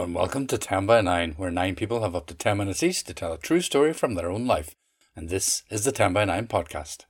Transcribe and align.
And 0.00 0.14
welcome 0.14 0.46
to 0.46 0.58
10 0.58 0.86
by 0.86 1.00
9, 1.00 1.34
where 1.36 1.50
nine 1.50 1.74
people 1.74 2.02
have 2.02 2.14
up 2.14 2.28
to 2.28 2.34
10 2.34 2.56
minutes 2.56 2.84
each 2.84 3.02
to 3.02 3.12
tell 3.12 3.32
a 3.32 3.38
true 3.38 3.60
story 3.60 3.92
from 3.92 4.14
their 4.14 4.30
own 4.30 4.46
life. 4.46 4.76
And 5.16 5.28
this 5.28 5.64
is 5.70 5.84
the 5.84 5.90
10 5.90 6.12
by 6.12 6.24
9 6.24 6.46
podcast. 6.46 7.04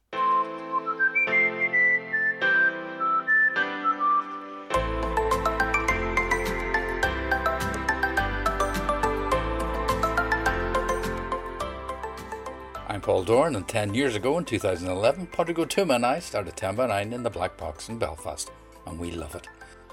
I'm 12.89 13.03
Paul 13.03 13.23
Doran, 13.25 13.55
and 13.55 13.69
10 13.69 13.93
years 13.93 14.17
ago 14.17 14.39
in 14.39 14.47
2011, 14.47 15.27
Padraig 15.27 15.59
Ó 15.59 15.67
Tuama 15.67 15.97
and 15.97 16.07
I 16.07 16.21
started 16.21 16.57
10 16.57 16.77
by 16.77 16.87
9 16.87 17.13
in 17.13 17.23
the 17.23 17.31
Black 17.31 17.59
Box 17.59 17.91
in 17.91 17.99
Belfast, 17.99 18.51
and 18.87 18.99
we 18.99 19.11
love 19.11 19.35
it. 19.35 19.47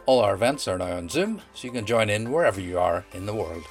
All 0.06 0.20
our 0.20 0.36
events 0.36 0.68
are 0.68 0.78
now 0.78 0.98
on 0.98 1.10
Zoom, 1.10 1.42
so 1.56 1.66
you 1.66 1.74
can 1.74 1.86
join 1.86 2.12
in 2.12 2.32
wherever 2.32 2.62
you 2.62 2.78
are 2.78 3.06
in 3.14 3.26
the 3.26 3.34
world. 3.34 3.64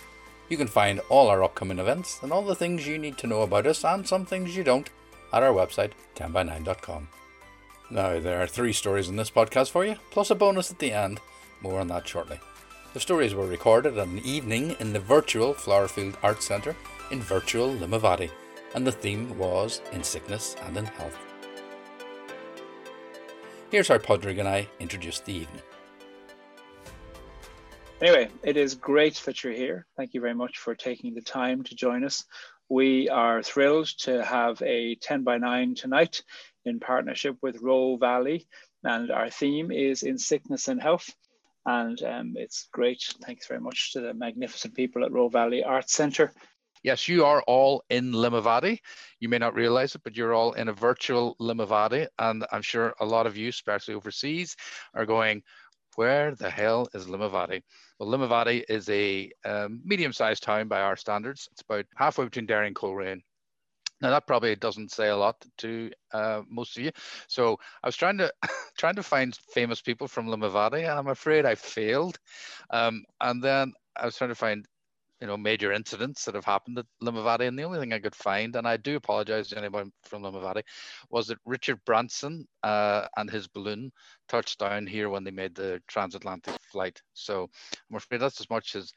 You 0.49 0.57
can 0.57 0.67
find 0.67 1.01
all 1.09 1.29
our 1.29 1.45
upcoming 1.45 1.79
events 1.79 2.19
and 2.23 2.33
all 2.33 2.43
the 2.43 2.57
things 2.57 2.87
you 2.87 2.99
need 2.99 3.19
to 3.19 3.29
know 3.29 3.43
about 3.43 3.67
us 3.67 3.85
and 3.85 4.07
some 4.07 4.27
things 4.27 4.57
you 4.57 4.65
don't 4.65 4.91
at 5.33 5.45
our 5.45 5.53
website, 5.53 5.93
10by9.com. 6.17 7.09
Now, 7.89 8.19
there 8.19 8.43
are 8.43 8.49
three 8.49 8.73
stories 8.73 9.09
in 9.09 9.15
this 9.15 9.31
podcast 9.31 9.71
for 9.71 9.85
you, 9.85 9.95
plus 10.11 10.31
a 10.31 10.35
bonus 10.35 10.73
at 10.73 10.81
the 10.81 10.91
end. 10.91 11.21
More 11.61 11.79
on 11.79 11.87
that 11.89 12.09
shortly. 12.09 12.41
The 12.95 13.01
stories 13.01 13.35
were 13.35 13.47
recorded 13.47 13.97
at 13.97 14.09
an 14.09 14.19
evening 14.21 14.75
in 14.81 14.93
the 14.93 15.01
virtual 15.01 15.55
Flowerfield 15.55 16.17
Arts 16.23 16.47
Centre 16.47 16.75
in 17.13 17.21
virtual 17.21 17.73
Limavady, 17.73 18.31
and 18.75 18.85
the 18.85 18.93
theme 18.93 19.39
was 19.39 19.83
In 19.93 20.03
Sickness 20.03 20.57
and 20.67 20.77
in 20.77 20.87
Health. 20.87 21.17
Here's 23.71 23.89
how 23.89 23.99
Padraig 23.99 24.39
and 24.39 24.49
I 24.49 24.69
introduced 24.81 25.25
the 25.25 25.33
evening. 25.33 25.63
Anyway, 28.03 28.29
it 28.43 28.57
is 28.57 28.75
great 28.75 29.15
that 29.25 29.43
you're 29.43 29.53
here. 29.53 29.87
Thank 29.97 30.15
you 30.15 30.21
very 30.21 30.35
much 30.35 30.59
for 30.59 30.75
taking 30.75 31.15
the 31.15 31.23
time 31.23 31.63
to 31.63 31.77
join 31.77 32.05
us. 32.05 32.25
We 32.69 33.09
are 33.09 33.43
thrilled 33.43 33.87
to 34.01 34.25
have 34.25 34.61
a 34.63 34.97
10 34.97 35.23
by 35.23 35.39
9 35.39 35.75
tonight 35.77 36.23
in 36.65 36.81
partnership 36.81 37.37
with 37.41 37.63
Roe 37.63 37.97
Valley, 37.97 38.49
and 38.83 39.11
our 39.11 39.31
theme 39.31 39.71
is 39.71 40.03
in 40.03 40.19
sickness 40.19 40.69
and 40.69 40.83
health. 40.83 41.09
And 41.67 42.03
um, 42.03 42.35
it's 42.37 42.69
great. 42.73 43.03
Thanks 43.23 43.47
very 43.47 43.61
much 43.61 43.93
to 43.93 44.01
the 44.01 44.13
magnificent 44.13 44.75
people 44.75 45.05
at 45.05 45.13
Roe 45.13 45.29
Valley 45.29 45.63
Arts 45.63 45.95
Centre. 45.95 46.33
Yes, 46.83 47.09
you 47.09 47.25
are 47.25 47.43
all 47.47 47.83
in 47.89 48.13
Limavady. 48.13 48.81
You 49.19 49.31
may 49.31 49.39
not 49.39 49.55
realize 49.55 49.95
it, 49.95 50.03
but 50.05 50.15
you're 50.15 50.35
all 50.35 50.53
in 50.53 50.69
a 50.69 50.75
virtual 50.75 51.35
Limavady. 51.41 52.09
And 52.19 52.45
I'm 52.53 52.61
sure 52.61 52.93
a 53.01 53.07
lot 53.07 53.27
of 53.27 53.39
you, 53.39 53.49
especially 53.49 53.95
overseas, 53.95 54.55
are 54.95 55.07
going, 55.07 55.43
where 55.97 56.35
the 56.35 56.51
hell 56.51 56.89
is 56.95 57.07
Limavady? 57.07 57.63
Well, 57.99 58.09
Limavady 58.09 58.65
is 58.69 58.89
a 58.89 59.31
um, 59.45 59.81
medium-sized 59.85 60.43
town 60.43 60.69
by 60.69 60.81
our 60.81 60.97
standards. 60.97 61.49
It's 61.53 61.63
about 61.63 61.87
halfway 61.97 62.25
between 62.25 62.47
Derry 62.47 62.67
and 62.67 62.77
Coleraine. 62.77 63.23
Now 64.01 64.11
that 64.11 64.27
probably 64.27 64.55
doesn't 64.57 64.93
say 64.93 65.09
a 65.09 65.17
lot 65.17 65.37
to 65.59 65.91
uh, 66.13 66.43
most 66.49 66.77
of 66.77 66.85
you. 66.85 66.91
So 67.29 67.59
I 67.83 67.89
was 67.89 67.97
trying 67.97 68.19
to 68.19 68.33
trying 68.79 68.97
to 68.97 69.03
find 69.03 69.35
famous 69.53 69.81
people 69.81 70.09
from 70.09 70.27
Limavady, 70.27 70.81
and 70.81 70.99
I'm 70.99 71.09
afraid 71.09 71.47
I 71.47 71.55
failed. 71.55 72.19
Um, 72.71 73.05
and 73.21 73.43
then 73.43 73.73
I 73.97 74.05
was 74.05 74.17
trying 74.17 74.31
to 74.31 74.35
find 74.35 74.67
you 75.21 75.27
know 75.27 75.37
major 75.37 75.73
incidents 75.73 76.25
that 76.25 76.35
have 76.35 76.45
happened 76.45 76.79
at 76.79 76.87
Limavady, 77.03 77.49
and 77.49 77.59
the 77.59 77.63
only 77.63 77.79
thing 77.79 77.93
I 77.93 77.99
could 78.01 78.15
find, 78.15 78.57
and 78.57 78.67
I 78.67 78.77
do 78.77 78.97
apologise 78.97 79.49
to 79.49 79.59
anyone 79.59 79.91
from 80.03 80.23
Limavady, 80.23 80.63
was 81.11 81.29
that 81.29 81.39
Richard 81.45 81.81
Branson 81.85 82.47
uh, 82.63 83.07
and 83.17 83.31
his 83.31 83.49
balloon 83.49 83.93
touched 84.29 84.59
down 84.59 84.87
here 84.87 85.09
when 85.09 85.25
they 85.25 85.31
made 85.31 85.55
the 85.55 85.81
transatlantic 85.89 86.55
flight. 86.71 87.01
So 87.15 87.49
I'm 87.91 87.97
afraid 87.97 88.21
that's 88.21 88.41
as 88.41 88.51
much 88.51 88.75
as 88.77 88.93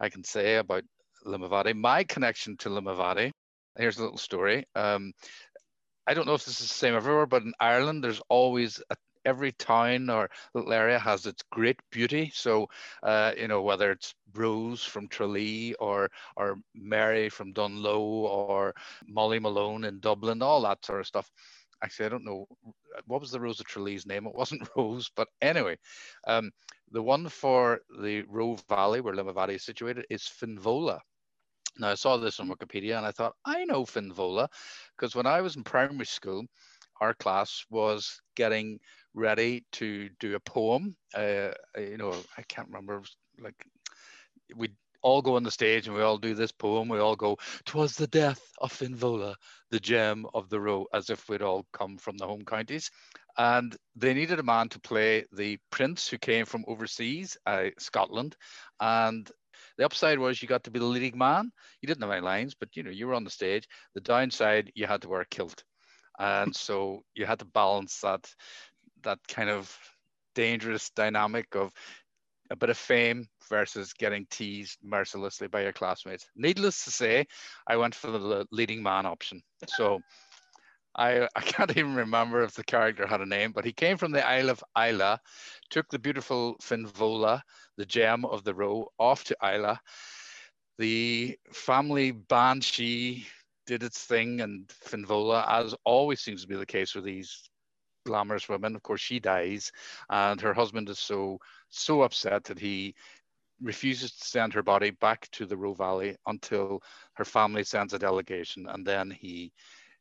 I 0.00 0.08
can 0.08 0.24
say 0.24 0.56
about 0.56 0.84
Limavady. 1.26 1.74
My 1.74 2.04
connection 2.04 2.56
to 2.58 2.68
Limavady. 2.68 3.32
Here's 3.76 3.98
a 3.98 4.02
little 4.02 4.18
story. 4.18 4.64
Um, 4.74 5.12
I 6.06 6.14
don't 6.14 6.26
know 6.26 6.34
if 6.34 6.44
this 6.44 6.60
is 6.60 6.68
the 6.68 6.74
same 6.74 6.94
everywhere, 6.94 7.26
but 7.26 7.42
in 7.42 7.52
Ireland, 7.60 8.02
there's 8.02 8.22
always 8.28 8.80
a 8.90 8.96
every 9.28 9.52
town 9.52 10.08
or 10.10 10.30
little 10.54 10.72
area 10.72 10.98
has 10.98 11.26
its 11.26 11.42
great 11.52 11.80
beauty. 11.90 12.30
So, 12.34 12.68
uh, 13.02 13.32
you 13.36 13.48
know, 13.48 13.62
whether 13.62 13.92
it's 13.92 14.14
Rose 14.34 14.84
from 14.84 15.08
Tralee 15.08 15.74
or 15.74 16.08
or 16.36 16.58
Mary 16.74 17.28
from 17.28 17.52
Dungloe 17.52 18.00
or 18.00 18.74
Molly 19.06 19.38
Malone 19.38 19.84
in 19.84 20.00
Dublin, 20.00 20.42
all 20.42 20.62
that 20.62 20.84
sort 20.84 21.00
of 21.00 21.06
stuff. 21.06 21.30
Actually, 21.82 22.06
I 22.06 22.08
don't 22.08 22.24
know 22.24 22.46
what 23.06 23.20
was 23.20 23.30
the 23.30 23.40
Rose 23.40 23.60
of 23.60 23.66
Tralee's 23.66 24.06
name. 24.06 24.26
It 24.26 24.34
wasn't 24.34 24.68
Rose, 24.76 25.10
but 25.14 25.28
anyway, 25.40 25.76
um, 26.26 26.50
the 26.90 27.02
one 27.02 27.28
for 27.28 27.80
the 28.02 28.22
Roe 28.22 28.56
Valley, 28.68 29.00
where 29.00 29.14
Limavady 29.14 29.54
is 29.56 29.64
situated, 29.64 30.06
is 30.10 30.22
Finvola. 30.22 31.00
Now, 31.78 31.90
I 31.90 31.94
saw 31.94 32.16
this 32.16 32.40
on 32.40 32.48
Wikipedia 32.48 32.96
and 32.96 33.06
I 33.06 33.12
thought, 33.12 33.34
I 33.44 33.64
know 33.64 33.84
Finvola 33.84 34.48
because 34.96 35.14
when 35.14 35.26
I 35.26 35.40
was 35.40 35.56
in 35.56 35.62
primary 35.62 36.06
school, 36.06 36.44
our 37.00 37.14
class 37.14 37.64
was 37.70 38.20
getting 38.36 38.78
ready 39.14 39.64
to 39.72 40.08
do 40.20 40.34
a 40.34 40.40
poem. 40.40 40.96
Uh, 41.14 41.50
you 41.76 41.96
know, 41.96 42.14
I 42.36 42.42
can't 42.48 42.68
remember, 42.68 43.02
like 43.40 43.66
we 44.54 44.70
all 45.02 45.22
go 45.22 45.36
on 45.36 45.42
the 45.42 45.50
stage 45.50 45.86
and 45.86 45.96
we 45.96 46.02
all 46.02 46.18
do 46.18 46.34
this 46.34 46.52
poem. 46.52 46.88
We 46.88 46.98
all 46.98 47.16
go, 47.16 47.36
"Twas 47.64 47.96
the 47.96 48.06
death 48.08 48.42
of 48.58 48.72
Finvola, 48.72 49.34
the 49.70 49.80
gem 49.80 50.26
of 50.34 50.48
the 50.48 50.60
Roe," 50.60 50.86
as 50.92 51.10
if 51.10 51.28
we'd 51.28 51.42
all 51.42 51.66
come 51.72 51.98
from 51.98 52.16
the 52.16 52.26
home 52.26 52.44
counties. 52.44 52.90
And 53.36 53.76
they 53.94 54.14
needed 54.14 54.40
a 54.40 54.42
man 54.42 54.68
to 54.70 54.80
play 54.80 55.24
the 55.32 55.58
prince 55.70 56.08
who 56.08 56.18
came 56.18 56.44
from 56.44 56.64
overseas, 56.66 57.36
uh, 57.46 57.70
Scotland, 57.78 58.36
and 58.80 59.30
the 59.76 59.84
upside 59.84 60.18
was 60.18 60.42
you 60.42 60.48
got 60.48 60.64
to 60.64 60.70
be 60.70 60.80
the 60.80 60.84
leading 60.84 61.16
man. 61.16 61.52
You 61.80 61.86
didn't 61.86 62.02
have 62.02 62.10
any 62.10 62.20
lines, 62.20 62.54
but 62.54 62.76
you 62.76 62.82
know 62.82 62.90
you 62.90 63.06
were 63.06 63.14
on 63.14 63.24
the 63.24 63.30
stage. 63.30 63.68
The 63.94 64.00
downside, 64.00 64.72
you 64.74 64.86
had 64.86 65.02
to 65.02 65.08
wear 65.08 65.20
a 65.20 65.26
kilt, 65.26 65.62
and 66.18 66.54
so 66.54 67.02
you 67.14 67.26
had 67.26 67.38
to 67.38 67.44
balance 67.44 68.00
that 68.00 68.28
that 69.02 69.18
kind 69.28 69.50
of 69.50 69.76
dangerous 70.34 70.90
dynamic 70.90 71.54
of 71.54 71.72
a 72.50 72.56
bit 72.56 72.70
of 72.70 72.78
fame 72.78 73.28
versus 73.48 73.92
getting 73.92 74.26
teased 74.30 74.78
mercilessly 74.82 75.48
by 75.48 75.62
your 75.62 75.72
classmates. 75.72 76.26
Needless 76.36 76.84
to 76.84 76.90
say, 76.90 77.26
I 77.66 77.76
went 77.76 77.94
for 77.94 78.10
the 78.10 78.46
leading 78.50 78.82
man 78.82 79.06
option. 79.06 79.42
So 79.66 80.00
I, 80.96 81.28
I 81.36 81.40
can't 81.42 81.76
even 81.76 81.94
remember 81.94 82.42
if 82.42 82.54
the 82.54 82.64
character 82.64 83.06
had 83.06 83.20
a 83.20 83.26
name, 83.26 83.52
but 83.52 83.64
he 83.64 83.72
came 83.72 83.96
from 83.96 84.12
the 84.12 84.26
Isle 84.26 84.50
of 84.50 84.64
Islay, 84.76 85.16
took 85.70 85.88
the 85.88 85.98
beautiful 85.98 86.56
Finvola, 86.62 87.42
the 87.76 87.86
gem 87.86 88.24
of 88.24 88.44
the 88.44 88.54
Roe, 88.54 88.88
off 88.98 89.24
to 89.24 89.36
Islay. 89.42 89.76
The 90.78 91.38
family 91.52 92.12
banshee 92.12 93.26
did 93.68 93.82
its 93.82 94.02
thing, 94.02 94.40
and 94.40 94.66
Finvola, 94.68 95.44
as 95.46 95.74
always 95.84 96.20
seems 96.20 96.40
to 96.42 96.48
be 96.48 96.56
the 96.56 96.66
case 96.66 96.94
with 96.94 97.04
these 97.04 97.50
glamorous 98.06 98.48
women. 98.48 98.74
Of 98.74 98.82
course, 98.82 99.02
she 99.02 99.20
dies, 99.20 99.70
and 100.08 100.40
her 100.40 100.54
husband 100.54 100.88
is 100.88 100.98
so 100.98 101.38
so 101.68 102.00
upset 102.02 102.44
that 102.44 102.58
he 102.58 102.94
refuses 103.60 104.12
to 104.12 104.24
send 104.24 104.54
her 104.54 104.62
body 104.62 104.90
back 104.90 105.28
to 105.32 105.44
the 105.44 105.56
Roe 105.56 105.74
Valley 105.74 106.16
until 106.26 106.82
her 107.12 107.26
family 107.26 107.62
sends 107.62 107.92
a 107.92 107.98
delegation, 107.98 108.66
and 108.68 108.86
then 108.86 109.10
he 109.10 109.52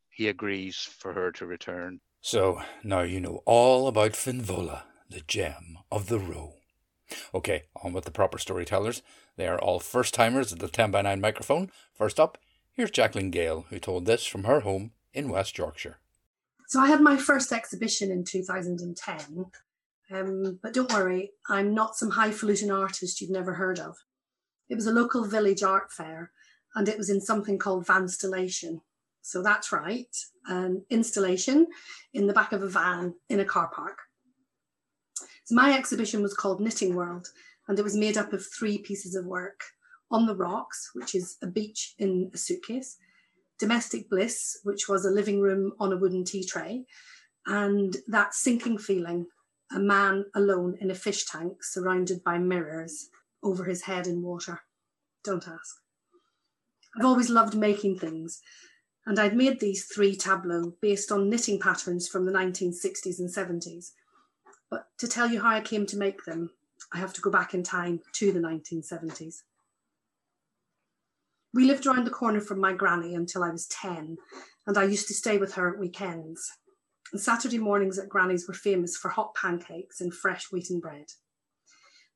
he 0.10 0.30
agrees 0.30 0.78
for 0.78 1.12
her 1.14 1.32
to 1.34 1.46
return. 1.46 2.00
So 2.22 2.62
now 2.84 3.02
you 3.02 3.20
know 3.20 3.44
all 3.46 3.90
about 3.90 4.14
Finvola, 4.14 4.84
the 5.10 5.22
gem 5.28 5.80
of 5.92 6.08
the 6.08 6.20
Roe. 6.20 6.54
Okay, 7.34 7.64
on 7.84 7.92
with 7.94 8.06
the 8.06 8.12
proper 8.12 8.38
storytellers. 8.38 9.02
They 9.36 9.48
are 9.48 9.60
all 9.60 9.80
first 9.80 10.14
timers 10.14 10.52
at 10.52 10.60
the 10.60 10.68
10 10.68 10.92
by 10.92 11.02
9 11.02 11.22
microphone. 11.22 11.70
First 11.94 12.20
up, 12.20 12.38
here's 12.78 12.92
Jacqueline 12.92 13.32
Gale, 13.32 13.66
who 13.70 13.80
told 13.80 14.06
this 14.06 14.26
from 14.26 14.44
her 14.46 14.62
home 14.62 14.92
in 15.14 15.30
West 15.30 15.58
Yorkshire. 15.58 15.98
So 16.68 16.80
I 16.80 16.88
had 16.88 17.02
my 17.02 17.18
first 17.18 17.52
exhibition 17.52 18.12
in 18.12 18.24
2010. 18.24 19.46
Um, 20.10 20.60
but 20.62 20.74
don't 20.74 20.94
worry, 20.94 21.32
I'm 21.50 21.74
not 21.74 21.96
some 21.98 22.12
highfalutin 22.12 22.72
artist 22.72 23.20
you've 23.20 23.32
never 23.32 23.56
heard 23.56 23.80
of. 23.80 23.98
It 24.70 24.76
was 24.76 24.86
a 24.86 24.94
local 24.94 25.26
village 25.26 25.64
art 25.64 25.92
fair 25.92 26.32
and 26.76 26.88
it 26.88 26.98
was 26.98 27.10
in 27.10 27.20
something 27.20 27.58
called 27.58 27.86
Vanstallation. 27.86 28.82
So 29.22 29.42
that's 29.42 29.72
right, 29.72 30.16
an 30.46 30.86
installation 30.90 31.68
in 32.14 32.28
the 32.28 32.34
back 32.34 32.54
of 32.54 32.64
a 32.64 32.70
van 32.70 33.16
in 33.30 33.40
a 33.40 33.46
car 33.46 33.70
park. 33.74 33.98
So 35.46 35.56
my 35.56 35.74
exhibition 35.76 36.22
was 36.22 36.34
called 36.34 36.62
Knitting 36.62 36.96
World 36.96 37.28
and 37.68 37.78
it 37.80 37.84
was 37.84 37.98
made 37.98 38.18
up 38.18 38.32
of 38.34 38.46
three 38.46 38.78
pieces 38.78 39.16
of 39.16 39.26
work. 39.26 39.62
On 40.10 40.26
the 40.26 40.36
Rocks, 40.36 40.92
which 40.94 41.16
is 41.16 41.38
a 41.42 41.48
beach 41.48 41.96
in 42.00 42.32
a 42.34 42.38
suitcase, 42.38 42.98
Domestic 43.60 44.10
Bliss, 44.10 44.60
which 44.64 44.88
was 44.88 45.06
a 45.06 45.12
living 45.12 45.42
room 45.42 45.74
on 45.80 45.92
a 45.92 45.98
wooden 45.98 46.24
tea 46.24 46.46
tray, 46.46 46.86
and 47.46 47.98
that 48.08 48.34
sinking 48.34 48.78
feeling 48.78 49.26
a 49.72 49.80
man 49.80 50.26
alone 50.36 50.78
in 50.80 50.92
a 50.92 50.96
fish 50.96 51.26
tank 51.26 51.64
surrounded 51.64 52.24
by 52.24 52.38
mirrors 52.38 53.10
over 53.44 53.64
his 53.66 53.84
head 53.84 54.08
in 54.08 54.22
water. 54.22 54.62
Don't 55.24 55.48
ask. 55.48 55.82
I've 56.98 57.06
always 57.06 57.30
loved 57.30 57.56
making 57.56 58.00
things, 58.00 58.42
and 59.06 59.20
I'd 59.20 59.36
made 59.36 59.60
these 59.60 59.86
three 59.86 60.16
tableaux 60.16 60.74
based 60.82 61.12
on 61.12 61.30
knitting 61.30 61.60
patterns 61.60 62.08
from 62.08 62.26
the 62.26 62.32
1960s 62.32 63.20
and 63.20 63.30
70s. 63.30 63.92
But 64.70 64.88
to 65.00 65.08
tell 65.08 65.30
you 65.30 65.42
how 65.42 65.50
I 65.50 65.62
came 65.62 65.86
to 65.88 65.98
make 65.98 66.26
them, 66.26 66.52
I 66.94 66.98
have 66.98 67.14
to 67.14 67.22
go 67.22 67.30
back 67.30 67.54
in 67.54 67.64
time 67.64 68.02
to 68.14 68.32
the 68.32 68.40
1970s. 68.40 69.44
We 71.54 71.66
lived 71.66 71.86
around 71.88 72.06
the 72.06 72.12
corner 72.12 72.42
from 72.42 72.60
my 72.60 72.74
granny 72.74 73.16
until 73.16 73.44
I 73.44 73.50
was 73.50 73.68
10, 73.68 74.18
and 74.68 74.78
I 74.78 74.84
used 74.84 75.08
to 75.08 75.14
stay 75.14 75.38
with 75.38 75.54
her 75.54 75.74
at 75.74 75.80
weekends. 75.80 76.52
And 77.12 77.22
Saturday 77.22 77.58
mornings 77.58 77.98
at 77.98 78.10
Granny's 78.10 78.48
were 78.48 78.54
famous 78.54 78.98
for 78.98 79.10
hot 79.10 79.34
pancakes 79.34 80.02
and 80.02 80.14
fresh 80.14 80.52
wheaten 80.52 80.80
bread. 80.80 81.06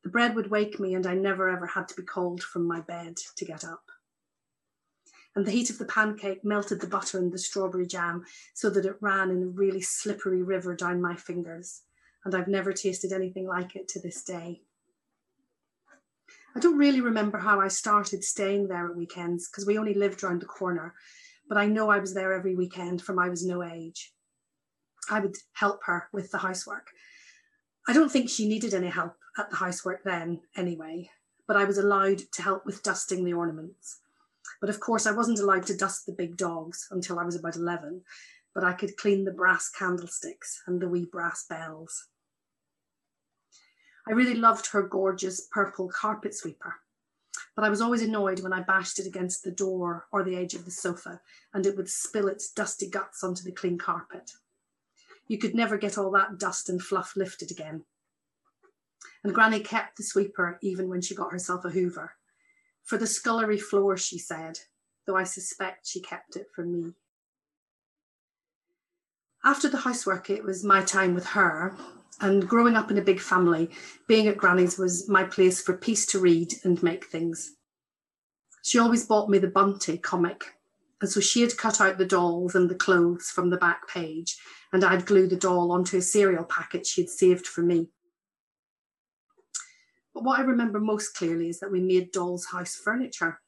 The 0.04 0.10
bread 0.10 0.36
would 0.36 0.50
wake 0.50 0.80
me, 0.80 0.96
and 0.96 1.08
I 1.08 1.14
never 1.14 1.50
ever 1.50 1.68
had 1.68 1.88
to 1.90 1.96
be 1.96 2.04
called 2.04 2.44
from 2.44 2.68
my 2.68 2.82
bed 2.82 3.18
to 3.38 3.46
get 3.46 3.64
up. 3.64 3.84
And 5.36 5.46
the 5.46 5.52
heat 5.52 5.70
of 5.70 5.78
the 5.78 5.86
pancake 5.86 6.44
melted 6.44 6.82
the 6.82 6.88
butter 6.88 7.18
and 7.18 7.32
the 7.32 7.38
strawberry 7.38 7.88
jam 7.88 8.26
so 8.54 8.70
that 8.70 8.86
it 8.86 8.98
ran 9.00 9.30
in 9.30 9.44
a 9.44 9.48
really 9.48 9.82
slippery 9.82 10.44
river 10.44 10.76
down 10.76 11.02
my 11.02 11.16
fingers. 11.16 11.84
And 12.26 12.36
I've 12.36 12.50
never 12.50 12.74
tasted 12.74 13.14
anything 13.14 13.48
like 13.48 13.76
it 13.78 13.88
to 13.90 14.02
this 14.02 14.24
day. 14.24 14.64
I 16.56 16.60
don't 16.60 16.78
really 16.78 17.02
remember 17.02 17.38
how 17.38 17.62
I 17.62 17.70
started 17.70 18.24
staying 18.24 18.68
there 18.68 18.88
at 18.88 18.96
weekends 18.96 19.50
because 19.50 19.66
we 19.66 19.78
only 19.78 19.94
lived 19.94 20.22
round 20.22 20.42
the 20.42 20.46
corner, 20.46 20.94
but 21.48 21.58
I 21.58 21.66
know 21.66 21.90
I 21.90 22.00
was 22.00 22.14
there 22.14 22.34
every 22.34 22.56
weekend 22.56 23.02
from 23.02 23.20
I 23.20 23.30
was 23.30 23.46
no 23.46 23.64
age. 23.64 24.12
I 25.10 25.20
would 25.20 25.38
help 25.54 25.80
her 25.86 26.10
with 26.12 26.32
the 26.32 26.40
housework. 26.40 26.88
I 27.88 27.94
don't 27.94 28.12
think 28.12 28.30
she 28.30 28.48
needed 28.48 28.74
any 28.74 28.90
help 28.90 29.16
at 29.38 29.50
the 29.50 29.56
housework 29.56 30.04
then, 30.04 30.42
anyway, 30.56 31.10
but 31.48 31.56
I 31.56 31.64
was 31.64 31.78
allowed 31.78 32.20
to 32.34 32.42
help 32.42 32.66
with 32.66 32.84
dusting 32.84 33.24
the 33.24 33.34
ornaments. 33.34 34.00
But 34.60 34.70
of 34.70 34.80
course, 34.80 35.08
I 35.08 35.12
wasn't 35.12 35.40
allowed 35.40 35.66
to 35.68 35.78
dust 35.78 36.06
the 36.06 36.12
big 36.12 36.38
dogs 36.38 36.88
until 36.92 37.18
I 37.18 37.24
was 37.24 37.36
about 37.36 37.56
11, 37.56 38.02
but 38.54 38.64
I 38.64 38.74
could 38.74 38.98
clean 38.98 39.24
the 39.24 39.32
brass 39.32 39.70
candlesticks 39.70 40.62
and 40.68 40.82
the 40.82 40.90
wee 40.90 41.08
brass 41.12 41.46
bells. 41.50 42.08
I 44.08 44.14
really 44.14 44.36
loved 44.36 44.68
her 44.68 44.82
gorgeous 44.82 45.48
purple 45.52 45.90
carpet 45.90 46.34
sweeper, 46.36 46.76
but 47.56 47.64
I 47.64 47.70
was 47.70 47.82
always 47.82 48.02
annoyed 48.02 48.42
when 48.42 48.54
I 48.54 48.62
bashed 48.62 49.00
it 49.00 49.08
against 49.08 49.44
the 49.44 49.52
door 49.52 50.08
or 50.12 50.24
the 50.24 50.36
edge 50.36 50.54
of 50.54 50.66
the 50.66 50.72
sofa 50.72 51.22
and 51.54 51.66
it 51.66 51.78
would 51.78 51.90
spill 51.90 52.28
its 52.28 52.52
dusty 52.52 52.90
guts 52.90 53.24
onto 53.24 53.44
the 53.44 53.52
clean 53.52 53.78
carpet. 53.78 54.32
You 55.28 55.38
could 55.38 55.56
never 55.56 55.78
get 55.78 55.98
all 55.98 56.12
that 56.12 56.40
dust 56.40 56.68
and 56.68 56.82
fluff 56.82 57.16
lifted 57.16 57.52
again. 57.52 57.86
And 59.24 59.34
Granny 59.34 59.60
kept 59.60 59.98
the 59.98 60.04
sweeper 60.04 60.58
even 60.62 60.90
when 60.90 61.02
she 61.02 61.16
got 61.16 61.32
herself 61.32 61.64
a 61.64 61.70
hoover. 61.70 62.16
For 62.84 62.98
the 62.98 63.08
scullery 63.08 63.60
floor, 63.60 63.96
she 63.98 64.18
said, 64.18 64.60
though 65.06 65.16
I 65.16 65.24
suspect 65.24 65.88
she 65.88 66.02
kept 66.02 66.36
it 66.36 66.48
for 66.54 66.66
me. 66.66 66.96
After 69.44 69.70
the 69.70 69.78
housework, 69.78 70.30
it 70.30 70.44
was 70.44 70.64
my 70.64 70.84
time 70.84 71.16
with 71.16 71.28
her. 71.28 71.76
And 72.22 72.48
growing 72.48 72.76
up 72.76 72.92
in 72.92 73.00
a 73.00 73.04
big 73.04 73.20
family, 73.20 73.72
being 74.08 74.28
at 74.28 74.38
Granny's 74.38 74.78
was 74.78 75.10
my 75.10 75.24
place 75.24 75.62
for 75.62 75.76
peace 75.76 76.06
to 76.08 76.20
read 76.20 76.54
and 76.64 76.82
make 76.84 77.06
things. 77.06 77.56
She 78.64 78.78
always 78.78 79.06
bought 79.06 79.30
me 79.30 79.40
the 79.40 79.48
Bunty 79.48 79.98
comic. 79.98 80.46
And 81.02 81.10
so 81.10 81.20
she 81.20 81.42
had 81.42 81.58
cut 81.58 81.82
out 81.82 81.98
the 81.98 82.06
dolls 82.06 82.54
and 82.54 82.70
the 82.70 82.76
clothes 82.76 83.32
from 83.32 83.50
the 83.50 83.58
back 83.58 83.88
page 83.88 84.38
and 84.72 84.84
I'd 84.84 85.06
glue 85.06 85.28
the 85.28 85.36
doll 85.36 85.72
onto 85.72 85.98
a 85.98 86.02
cereal 86.02 86.44
packet 86.44 86.86
she'd 86.86 87.10
saved 87.10 87.48
for 87.48 87.62
me. 87.62 87.90
But 90.14 90.24
what 90.24 90.40
I 90.40 90.44
remember 90.44 90.80
most 90.80 91.16
clearly 91.16 91.50
is 91.50 91.60
that 91.60 91.72
we 91.72 91.82
made 91.82 92.12
doll's 92.12 92.46
house 92.46 92.76
furniture. 92.76 93.42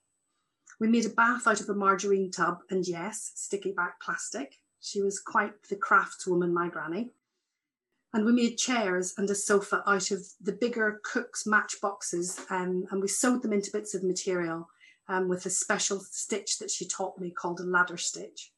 We 0.80 0.88
made 0.88 1.06
a 1.06 1.10
bath 1.10 1.46
out 1.48 1.62
of 1.62 1.70
a 1.70 1.76
margarine 1.76 2.32
tub 2.32 2.60
and 2.70 2.88
yes, 2.88 3.34
sticky 3.36 3.72
back 3.72 4.02
plastic. 4.02 4.56
She 4.82 5.02
was 5.02 5.20
quite 5.20 5.54
the 5.70 5.76
craftswoman, 5.76 6.52
my 6.52 6.70
granny. 6.70 7.12
And 8.14 8.26
we 8.26 8.32
made 8.32 8.58
chairs 8.58 9.16
and 9.18 9.30
a 9.30 9.36
sofa 9.36 9.84
out 9.88 10.12
of 10.12 10.22
the 10.40 10.52
bigger 10.52 11.02
cook's 11.04 11.48
matchboxes 11.48 12.40
um, 12.50 12.86
and 12.92 13.02
we 13.02 13.08
sewed 13.08 13.42
them 13.42 13.54
into 13.54 13.72
bits 13.72 13.96
of 13.96 14.04
material 14.04 14.70
um, 15.08 15.28
with 15.28 15.46
a 15.46 15.50
special 15.50 16.00
stitch 16.00 16.60
that 16.60 16.70
she 16.70 16.88
taught 16.88 17.20
me 17.20 17.32
called 17.32 17.60
a 17.60 17.64
ladder 17.64 17.98
stitch. 17.98 18.52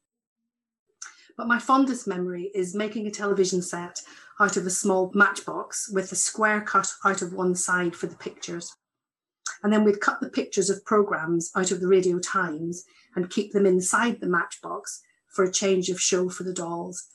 But 1.36 1.48
my 1.48 1.58
fondest 1.58 2.06
memory 2.06 2.50
is 2.54 2.74
making 2.74 3.06
a 3.06 3.10
television 3.10 3.60
set 3.62 4.02
out 4.40 4.56
of 4.56 4.66
a 4.66 4.70
small 4.70 5.10
matchbox 5.14 5.90
with 5.90 6.12
a 6.12 6.16
square 6.16 6.60
cut 6.60 6.92
out 7.04 7.22
of 7.22 7.32
one 7.32 7.54
side 7.54 7.94
for 7.94 8.06
the 8.06 8.16
pictures. 8.16 8.74
And 9.62 9.72
then 9.72 9.84
we'd 9.84 10.00
cut 10.00 10.20
the 10.20 10.28
pictures 10.28 10.70
of 10.70 10.84
programs 10.84 11.50
out 11.56 11.70
of 11.70 11.80
the 11.80 11.88
Radio 11.88 12.18
Times 12.18 12.84
and 13.14 13.30
keep 13.30 13.52
them 13.52 13.66
inside 13.66 14.20
the 14.20 14.28
matchbox 14.28 15.02
for 15.28 15.44
a 15.44 15.52
change 15.52 15.88
of 15.88 16.00
show 16.00 16.28
for 16.28 16.44
the 16.44 16.52
dolls. 16.52 17.08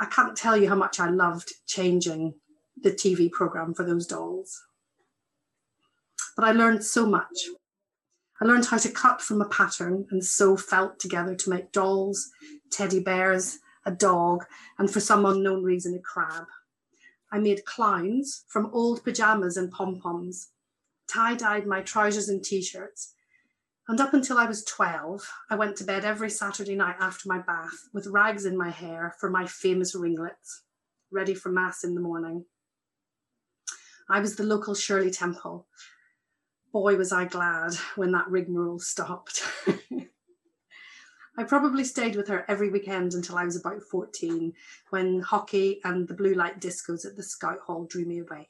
I 0.00 0.06
can't 0.06 0.36
tell 0.36 0.56
you 0.56 0.68
how 0.68 0.74
much 0.74 0.98
I 0.98 1.08
loved 1.08 1.52
changing 1.66 2.34
the 2.80 2.90
TV 2.90 3.30
program 3.30 3.74
for 3.74 3.84
those 3.84 4.06
dolls. 4.06 4.62
But 6.36 6.46
I 6.46 6.52
learned 6.52 6.84
so 6.84 7.06
much. 7.06 7.48
I 8.40 8.44
learned 8.44 8.66
how 8.66 8.78
to 8.78 8.90
cut 8.90 9.22
from 9.22 9.40
a 9.40 9.48
pattern 9.48 10.06
and 10.10 10.24
sew 10.24 10.56
felt 10.56 10.98
together 10.98 11.36
to 11.36 11.50
make 11.50 11.72
dolls, 11.72 12.30
teddy 12.70 13.00
bears, 13.00 13.58
a 13.86 13.92
dog, 13.92 14.44
and 14.78 14.90
for 14.90 15.00
some 15.00 15.24
unknown 15.24 15.62
reason, 15.62 15.94
a 15.94 15.98
crab. 16.00 16.46
I 17.30 17.38
made 17.38 17.64
clowns 17.64 18.44
from 18.48 18.70
old 18.72 19.04
pajamas 19.04 19.56
and 19.56 19.70
pom 19.70 20.00
poms, 20.00 20.50
tie 21.08 21.34
dyed 21.34 21.66
my 21.66 21.82
trousers 21.82 22.28
and 22.28 22.42
t 22.42 22.62
shirts. 22.62 23.14
And 23.86 24.00
up 24.00 24.14
until 24.14 24.38
I 24.38 24.46
was 24.46 24.64
12, 24.64 25.30
I 25.50 25.56
went 25.56 25.76
to 25.76 25.84
bed 25.84 26.06
every 26.06 26.30
Saturday 26.30 26.74
night 26.74 26.96
after 27.00 27.28
my 27.28 27.38
bath 27.38 27.88
with 27.92 28.06
rags 28.06 28.46
in 28.46 28.56
my 28.56 28.70
hair 28.70 29.14
for 29.20 29.28
my 29.28 29.46
famous 29.46 29.94
ringlets, 29.94 30.62
ready 31.10 31.34
for 31.34 31.50
Mass 31.50 31.84
in 31.84 31.94
the 31.94 32.00
morning. 32.00 32.46
I 34.08 34.20
was 34.20 34.36
the 34.36 34.44
local 34.44 34.74
Shirley 34.74 35.10
Temple. 35.10 35.66
Boy, 36.72 36.96
was 36.96 37.12
I 37.12 37.26
glad 37.26 37.74
when 37.94 38.12
that 38.12 38.28
rigmarole 38.28 38.78
stopped. 38.78 39.42
I 41.36 41.42
probably 41.42 41.84
stayed 41.84 42.16
with 42.16 42.28
her 42.28 42.44
every 42.48 42.70
weekend 42.70 43.12
until 43.12 43.36
I 43.36 43.44
was 43.44 43.56
about 43.56 43.82
14, 43.82 44.52
when 44.90 45.20
hockey 45.20 45.80
and 45.84 46.08
the 46.08 46.14
blue 46.14 46.34
light 46.34 46.60
discos 46.60 47.04
at 47.04 47.16
the 47.16 47.22
Scout 47.22 47.58
Hall 47.66 47.84
drew 47.84 48.04
me 48.04 48.20
away. 48.20 48.48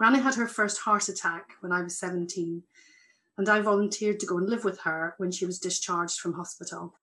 Granny 0.00 0.20
had 0.20 0.36
her 0.36 0.48
first 0.48 0.78
heart 0.78 1.10
attack 1.10 1.50
when 1.60 1.72
I 1.72 1.82
was 1.82 1.98
17, 1.98 2.62
and 3.36 3.48
I 3.50 3.60
volunteered 3.60 4.18
to 4.20 4.26
go 4.26 4.38
and 4.38 4.48
live 4.48 4.64
with 4.64 4.80
her 4.80 5.14
when 5.18 5.30
she 5.30 5.44
was 5.44 5.58
discharged 5.58 6.20
from 6.20 6.32
hospital. 6.32 6.94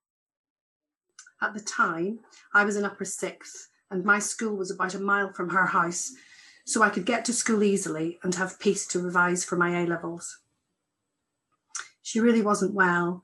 At 1.40 1.54
the 1.54 1.60
time, 1.60 2.18
I 2.52 2.64
was 2.64 2.74
in 2.74 2.84
upper 2.84 3.04
sixth, 3.04 3.68
and 3.88 4.04
my 4.04 4.18
school 4.18 4.56
was 4.56 4.72
about 4.72 4.96
a 4.96 4.98
mile 4.98 5.32
from 5.32 5.50
her 5.50 5.66
house, 5.66 6.10
so 6.66 6.82
I 6.82 6.90
could 6.90 7.06
get 7.06 7.24
to 7.26 7.32
school 7.32 7.62
easily 7.62 8.18
and 8.24 8.34
have 8.34 8.58
peace 8.58 8.84
to 8.88 8.98
revise 8.98 9.44
for 9.44 9.54
my 9.54 9.80
A 9.80 9.86
levels. 9.86 10.40
She 12.02 12.18
really 12.18 12.42
wasn't 12.42 12.74
well, 12.74 13.22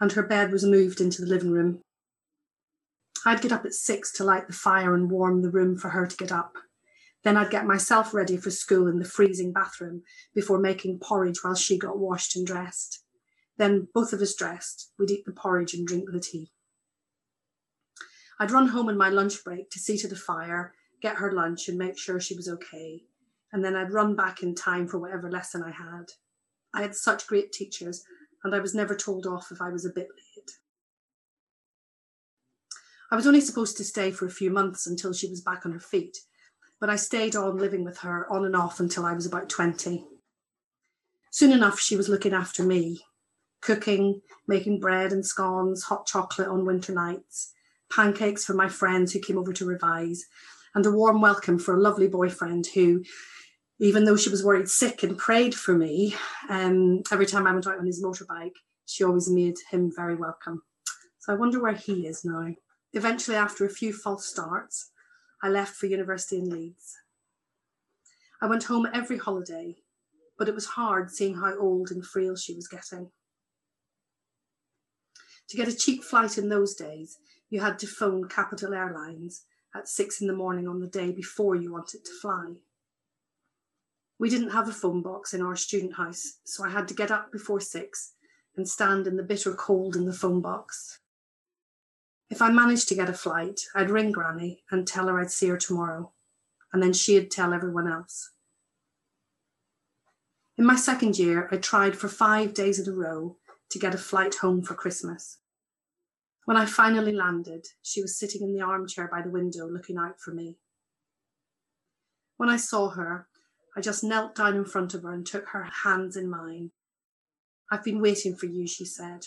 and 0.00 0.12
her 0.12 0.22
bed 0.22 0.50
was 0.50 0.64
moved 0.64 0.98
into 0.98 1.20
the 1.20 1.28
living 1.28 1.50
room. 1.50 1.82
I'd 3.26 3.42
get 3.42 3.52
up 3.52 3.66
at 3.66 3.74
six 3.74 4.12
to 4.12 4.24
light 4.24 4.46
the 4.46 4.54
fire 4.54 4.94
and 4.94 5.10
warm 5.10 5.42
the 5.42 5.50
room 5.50 5.76
for 5.76 5.90
her 5.90 6.06
to 6.06 6.16
get 6.16 6.32
up. 6.32 6.56
Then 7.22 7.36
I'd 7.36 7.50
get 7.50 7.66
myself 7.66 8.14
ready 8.14 8.36
for 8.36 8.50
school 8.50 8.88
in 8.88 8.98
the 8.98 9.04
freezing 9.04 9.52
bathroom 9.52 10.02
before 10.34 10.58
making 10.58 11.00
porridge 11.00 11.42
while 11.42 11.54
she 11.54 11.78
got 11.78 11.98
washed 11.98 12.34
and 12.34 12.46
dressed. 12.46 13.04
Then, 13.58 13.88
both 13.92 14.14
of 14.14 14.22
us 14.22 14.34
dressed, 14.34 14.90
we'd 14.98 15.10
eat 15.10 15.26
the 15.26 15.32
porridge 15.32 15.74
and 15.74 15.86
drink 15.86 16.08
the 16.10 16.20
tea. 16.20 16.50
I'd 18.38 18.50
run 18.50 18.68
home 18.68 18.88
in 18.88 18.96
my 18.96 19.10
lunch 19.10 19.44
break 19.44 19.68
to 19.70 19.78
see 19.78 19.98
to 19.98 20.08
the 20.08 20.16
fire, 20.16 20.72
get 21.02 21.16
her 21.16 21.30
lunch, 21.30 21.68
and 21.68 21.76
make 21.76 21.98
sure 21.98 22.18
she 22.18 22.34
was 22.34 22.48
okay. 22.48 23.02
And 23.52 23.62
then 23.62 23.76
I'd 23.76 23.92
run 23.92 24.16
back 24.16 24.42
in 24.42 24.54
time 24.54 24.88
for 24.88 24.98
whatever 24.98 25.30
lesson 25.30 25.62
I 25.62 25.72
had. 25.72 26.06
I 26.72 26.80
had 26.80 26.94
such 26.94 27.26
great 27.26 27.52
teachers, 27.52 28.02
and 28.42 28.54
I 28.54 28.60
was 28.60 28.74
never 28.74 28.94
told 28.94 29.26
off 29.26 29.52
if 29.52 29.60
I 29.60 29.68
was 29.68 29.84
a 29.84 29.92
bit 29.92 30.08
late. 30.08 30.50
I 33.10 33.16
was 33.16 33.26
only 33.26 33.42
supposed 33.42 33.76
to 33.76 33.84
stay 33.84 34.10
for 34.10 34.24
a 34.24 34.30
few 34.30 34.50
months 34.50 34.86
until 34.86 35.12
she 35.12 35.28
was 35.28 35.42
back 35.42 35.66
on 35.66 35.72
her 35.72 35.80
feet, 35.80 36.16
but 36.80 36.90
I 36.90 36.96
stayed 36.96 37.36
on 37.36 37.58
living 37.58 37.84
with 37.84 37.98
her 37.98 38.30
on 38.32 38.44
and 38.44 38.56
off 38.56 38.80
until 38.80 39.04
I 39.04 39.12
was 39.12 39.26
about 39.26 39.48
20. 39.48 40.04
Soon 41.30 41.52
enough, 41.52 41.78
she 41.78 41.96
was 41.96 42.08
looking 42.08 42.32
after 42.32 42.62
me, 42.62 43.02
cooking, 43.60 44.22
making 44.48 44.80
bread 44.80 45.12
and 45.12 45.24
scones, 45.24 45.84
hot 45.84 46.06
chocolate 46.06 46.48
on 46.48 46.64
winter 46.64 46.92
nights, 46.92 47.52
pancakes 47.92 48.44
for 48.44 48.54
my 48.54 48.68
friends 48.68 49.12
who 49.12 49.20
came 49.20 49.38
over 49.38 49.52
to 49.52 49.66
revise, 49.66 50.24
and 50.74 50.86
a 50.86 50.90
warm 50.90 51.20
welcome 51.20 51.58
for 51.58 51.74
a 51.74 51.80
lovely 51.80 52.08
boyfriend 52.08 52.66
who 52.74 53.04
even 53.80 54.04
though 54.04 54.16
she 54.16 54.28
was 54.28 54.44
worried 54.44 54.68
sick 54.68 55.02
and 55.02 55.16
prayed 55.16 55.54
for 55.54 55.74
me, 55.74 56.14
um, 56.50 57.02
every 57.10 57.24
time 57.24 57.46
I 57.46 57.52
went 57.52 57.66
out 57.66 57.78
on 57.78 57.86
his 57.86 58.04
motorbike, 58.04 58.52
she 58.84 59.04
always 59.04 59.30
made 59.30 59.56
him 59.70 59.90
very 59.94 60.16
welcome. 60.16 60.62
So 61.20 61.32
I 61.32 61.36
wonder 61.36 61.62
where 61.62 61.72
he 61.72 62.06
is 62.06 62.22
now. 62.22 62.54
Eventually, 62.92 63.38
after 63.38 63.64
a 63.64 63.70
few 63.70 63.94
false 63.94 64.26
starts, 64.26 64.90
I 65.42 65.48
left 65.48 65.74
for 65.74 65.86
university 65.86 66.38
in 66.38 66.50
Leeds. 66.50 66.96
I 68.42 68.46
went 68.46 68.64
home 68.64 68.86
every 68.92 69.18
holiday, 69.18 69.76
but 70.38 70.48
it 70.48 70.54
was 70.54 70.66
hard 70.66 71.10
seeing 71.10 71.34
how 71.34 71.58
old 71.58 71.90
and 71.90 72.04
frail 72.04 72.36
she 72.36 72.54
was 72.54 72.68
getting. 72.68 73.10
To 75.48 75.56
get 75.56 75.68
a 75.68 75.76
cheap 75.76 76.04
flight 76.04 76.38
in 76.38 76.48
those 76.48 76.74
days, 76.74 77.18
you 77.48 77.60
had 77.60 77.78
to 77.80 77.86
phone 77.86 78.28
Capital 78.28 78.72
Airlines 78.72 79.44
at 79.74 79.88
six 79.88 80.20
in 80.20 80.26
the 80.26 80.32
morning 80.32 80.68
on 80.68 80.80
the 80.80 80.86
day 80.86 81.10
before 81.10 81.56
you 81.56 81.72
wanted 81.72 82.04
to 82.04 82.12
fly. 82.22 82.54
We 84.18 84.30
didn't 84.30 84.50
have 84.50 84.68
a 84.68 84.72
phone 84.72 85.02
box 85.02 85.34
in 85.34 85.42
our 85.42 85.56
student 85.56 85.94
house, 85.94 86.38
so 86.44 86.64
I 86.64 86.70
had 86.70 86.86
to 86.88 86.94
get 86.94 87.10
up 87.10 87.32
before 87.32 87.60
six 87.60 88.12
and 88.56 88.68
stand 88.68 89.06
in 89.06 89.16
the 89.16 89.22
bitter 89.22 89.54
cold 89.54 89.96
in 89.96 90.04
the 90.04 90.12
phone 90.12 90.40
box. 90.40 90.99
If 92.30 92.40
I 92.40 92.50
managed 92.50 92.88
to 92.88 92.94
get 92.94 93.08
a 93.08 93.12
flight, 93.12 93.60
I'd 93.74 93.90
ring 93.90 94.12
Granny 94.12 94.62
and 94.70 94.86
tell 94.86 95.08
her 95.08 95.20
I'd 95.20 95.32
see 95.32 95.48
her 95.48 95.56
tomorrow, 95.56 96.12
and 96.72 96.80
then 96.80 96.92
she'd 96.92 97.30
tell 97.30 97.52
everyone 97.52 97.90
else. 97.90 98.30
In 100.56 100.64
my 100.64 100.76
second 100.76 101.18
year, 101.18 101.48
I 101.50 101.56
tried 101.56 101.96
for 101.96 102.06
five 102.06 102.54
days 102.54 102.78
in 102.78 102.92
a 102.92 102.96
row 102.96 103.36
to 103.70 103.78
get 103.80 103.94
a 103.94 103.98
flight 103.98 104.36
home 104.36 104.62
for 104.62 104.74
Christmas. 104.74 105.38
When 106.44 106.56
I 106.56 106.66
finally 106.66 107.12
landed, 107.12 107.66
she 107.82 108.00
was 108.00 108.18
sitting 108.18 108.42
in 108.42 108.54
the 108.54 108.62
armchair 108.64 109.08
by 109.08 109.22
the 109.22 109.30
window 109.30 109.66
looking 109.66 109.98
out 109.98 110.20
for 110.20 110.32
me. 110.32 110.56
When 112.36 112.48
I 112.48 112.56
saw 112.58 112.90
her, 112.90 113.26
I 113.76 113.80
just 113.80 114.04
knelt 114.04 114.36
down 114.36 114.56
in 114.56 114.64
front 114.64 114.94
of 114.94 115.02
her 115.02 115.12
and 115.12 115.26
took 115.26 115.48
her 115.48 115.68
hands 115.82 116.16
in 116.16 116.30
mine. 116.30 116.70
I've 117.72 117.84
been 117.84 118.00
waiting 118.00 118.36
for 118.36 118.46
you, 118.46 118.66
she 118.66 118.84
said. 118.84 119.26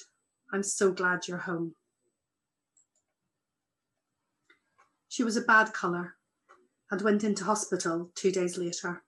I'm 0.54 0.64
so 0.64 0.92
glad 0.92 1.28
you're 1.28 1.38
home. 1.40 1.76
She 5.14 5.24
was 5.24 5.38
a 5.38 5.42
bad 5.42 5.74
colour 5.74 6.16
and 6.90 7.00
went 7.00 7.24
into 7.24 7.44
hospital 7.44 8.10
two 8.16 8.32
days 8.32 8.58
later, 8.58 9.04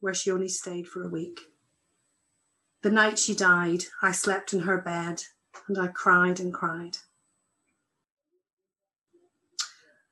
where 0.00 0.12
she 0.12 0.30
only 0.30 0.50
stayed 0.50 0.86
for 0.86 1.02
a 1.02 1.08
week. 1.08 1.40
The 2.82 2.90
night 2.90 3.18
she 3.18 3.34
died, 3.34 3.84
I 4.02 4.12
slept 4.12 4.52
in 4.52 4.60
her 4.60 4.76
bed 4.76 5.22
and 5.66 5.78
I 5.78 5.86
cried 5.86 6.40
and 6.40 6.52
cried. 6.52 6.98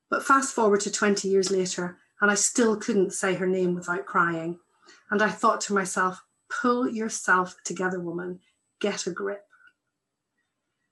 But 0.08 0.24
fast 0.24 0.54
forward 0.54 0.80
to 0.80 0.90
20 0.90 1.28
years 1.28 1.50
later, 1.50 1.98
and 2.22 2.30
I 2.30 2.36
still 2.36 2.78
couldn't 2.78 3.12
say 3.12 3.34
her 3.34 3.46
name 3.46 3.74
without 3.74 4.06
crying. 4.06 4.60
And 5.10 5.20
I 5.20 5.28
thought 5.28 5.60
to 5.62 5.74
myself, 5.74 6.24
pull 6.48 6.88
yourself 6.88 7.54
together, 7.66 8.00
woman, 8.00 8.40
get 8.80 9.06
a 9.06 9.10
grip. 9.10 9.44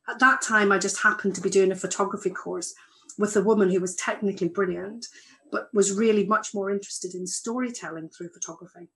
At 0.06 0.18
that 0.18 0.42
time, 0.42 0.70
I 0.70 0.76
just 0.76 1.00
happened 1.00 1.36
to 1.36 1.40
be 1.40 1.48
doing 1.48 1.72
a 1.72 1.74
photography 1.74 2.28
course 2.28 2.74
with 3.18 3.36
a 3.36 3.42
woman 3.42 3.70
who 3.70 3.80
was 3.80 3.96
technically 3.96 4.48
brilliant, 4.48 5.06
but 5.50 5.68
was 5.72 5.92
really 5.92 6.26
much 6.26 6.54
more 6.54 6.70
interested 6.70 7.14
in 7.14 7.26
storytelling 7.26 8.08
through 8.08 8.30
photography. 8.30 8.88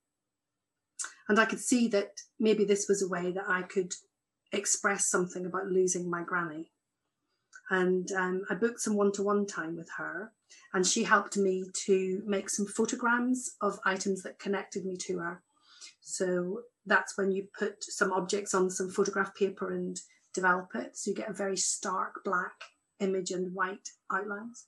And 1.28 1.38
I 1.38 1.44
could 1.44 1.60
see 1.60 1.88
that 1.88 2.12
maybe 2.38 2.64
this 2.64 2.86
was 2.88 3.02
a 3.02 3.08
way 3.08 3.32
that 3.32 3.48
I 3.48 3.62
could 3.62 3.92
express 4.52 5.08
something 5.08 5.44
about 5.44 5.66
losing 5.66 6.08
my 6.08 6.22
granny. 6.22 6.70
And 7.68 8.10
um, 8.12 8.42
I 8.48 8.54
booked 8.54 8.80
some 8.80 8.94
one 8.94 9.10
to 9.12 9.22
one 9.24 9.44
time 9.44 9.76
with 9.76 9.90
her, 9.96 10.32
and 10.72 10.86
she 10.86 11.02
helped 11.02 11.36
me 11.36 11.64
to 11.86 12.22
make 12.24 12.48
some 12.48 12.66
photograms 12.66 13.56
of 13.60 13.80
items 13.84 14.22
that 14.22 14.38
connected 14.38 14.84
me 14.84 14.96
to 14.98 15.18
her. 15.18 15.42
So 16.00 16.60
that's 16.86 17.18
when 17.18 17.32
you 17.32 17.48
put 17.58 17.82
some 17.82 18.12
objects 18.12 18.54
on 18.54 18.70
some 18.70 18.88
photograph 18.88 19.34
paper 19.34 19.72
and 19.72 19.98
develop 20.32 20.68
it. 20.76 20.96
So 20.96 21.10
you 21.10 21.16
get 21.16 21.28
a 21.28 21.34
very 21.34 21.56
stark 21.56 22.22
black 22.24 22.54
image 23.00 23.30
and 23.30 23.54
white 23.54 23.88
outlines. 24.12 24.66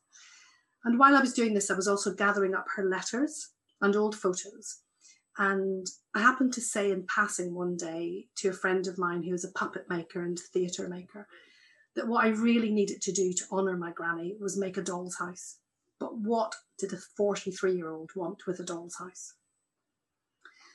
And 0.85 0.99
while 0.99 1.17
I 1.17 1.21
was 1.21 1.35
doing 1.35 1.55
this, 1.55 1.71
I 1.71 1.75
was 1.75 1.89
also 1.89 2.15
gathering 2.15 2.55
up 2.55 2.67
her 2.77 2.85
letters 2.85 3.51
and 3.81 3.97
old 3.97 4.15
photos. 4.15 4.81
And 5.37 5.87
I 6.15 6.21
happened 6.21 6.53
to 6.55 6.61
say 6.61 6.91
in 6.91 7.07
passing 7.07 7.55
one 7.55 7.77
day 7.77 8.27
to 8.39 8.49
a 8.49 8.53
friend 8.53 8.87
of 8.87 8.99
mine 8.99 9.23
who 9.23 9.33
was 9.33 9.45
a 9.45 9.53
puppet 9.53 9.89
maker 9.89 10.23
and 10.23 10.39
theatre 10.39 10.89
maker 10.89 11.29
that 11.95 12.09
what 12.09 12.25
I 12.25 12.29
really 12.29 12.71
needed 12.71 13.01
to 13.03 13.13
do 13.13 13.33
to 13.33 13.45
honour 13.53 13.77
my 13.77 13.93
granny 13.93 14.37
was 14.41 14.57
make 14.57 14.77
a 14.77 14.83
doll's 14.83 15.17
house. 15.19 15.59
But 16.01 16.17
what 16.17 16.55
did 16.79 16.93
a 16.93 16.97
43 16.97 17.75
year 17.75 17.91
old 17.91 18.11
want 18.15 18.47
with 18.47 18.61
a 18.61 18.65
doll's 18.65 18.97
house? 18.97 19.35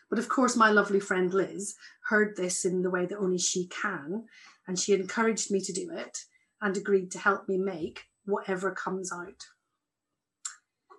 But 0.10 0.19
of 0.19 0.29
course, 0.29 0.55
my 0.55 0.69
lovely 0.69 1.00
friend 1.00 1.33
Liz 1.33 1.75
heard 2.10 2.36
this 2.36 2.65
in 2.65 2.83
the 2.83 2.89
way 2.89 3.05
that 3.05 3.17
only 3.17 3.38
she 3.38 3.67
can, 3.67 4.25
and 4.67 4.77
she 4.77 4.93
encouraged 4.93 5.50
me 5.50 5.60
to 5.62 5.74
do 5.74 5.89
it 5.91 6.19
and 6.63 6.75
agreed 6.77 7.12
to 7.12 7.20
help 7.20 7.48
me 7.48 7.58
make 7.58 8.05
whatever 8.25 8.72
comes 8.72 9.12
out. 9.12 9.46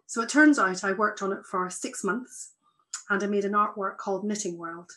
So 0.06 0.22
it 0.22 0.28
turns 0.28 0.58
out 0.60 0.84
I 0.84 0.92
worked 0.92 1.22
on 1.22 1.32
it 1.32 1.44
for 1.50 1.68
six 1.70 2.04
months 2.04 2.52
and 3.10 3.22
I 3.22 3.26
made 3.26 3.44
an 3.44 3.52
artwork 3.52 3.96
called 3.96 4.24
Knitting 4.24 4.58
World. 4.58 4.90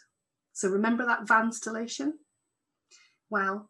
So 0.52 0.70
remember 0.70 1.06
that 1.06 1.28
van 1.28 1.46
installation? 1.46 2.20
Well, 3.30 3.70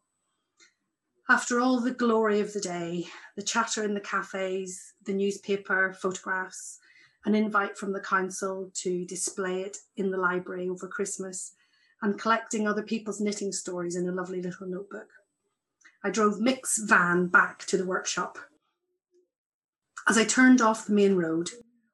after 1.30 1.60
all 1.60 1.80
the 1.80 1.92
glory 1.92 2.40
of 2.40 2.54
the 2.54 2.60
day, 2.60 3.06
the 3.36 3.44
chatter 3.44 3.84
in 3.84 3.94
the 3.94 4.00
cafes, 4.00 4.94
the 5.06 5.14
newspaper, 5.14 5.94
photographs, 5.94 6.80
an 7.26 7.36
invite 7.36 7.78
from 7.78 7.94
the 7.94 8.00
council 8.00 8.72
to 8.74 9.06
display 9.06 9.62
it 9.62 9.78
in 9.98 10.10
the 10.10 10.18
library 10.18 10.70
over 10.70 10.88
Christmas, 10.88 11.54
and 12.02 12.20
collecting 12.20 12.68
other 12.68 12.84
people's 12.84 13.20
knitting 13.20 13.52
stories 13.52 13.96
in 13.96 14.08
a 14.08 14.12
lovely 14.12 14.42
little 14.42 14.68
notebook, 14.68 15.10
I 16.04 16.10
drove 16.10 16.40
Mick's 16.40 16.80
van 16.84 17.28
back 17.28 17.66
to 17.66 17.78
the 17.78 17.86
workshop. 17.86 18.38
As 20.08 20.18
I 20.18 20.24
turned 20.24 20.62
off 20.62 20.86
the 20.86 20.94
main 20.94 21.16
road, 21.16 21.50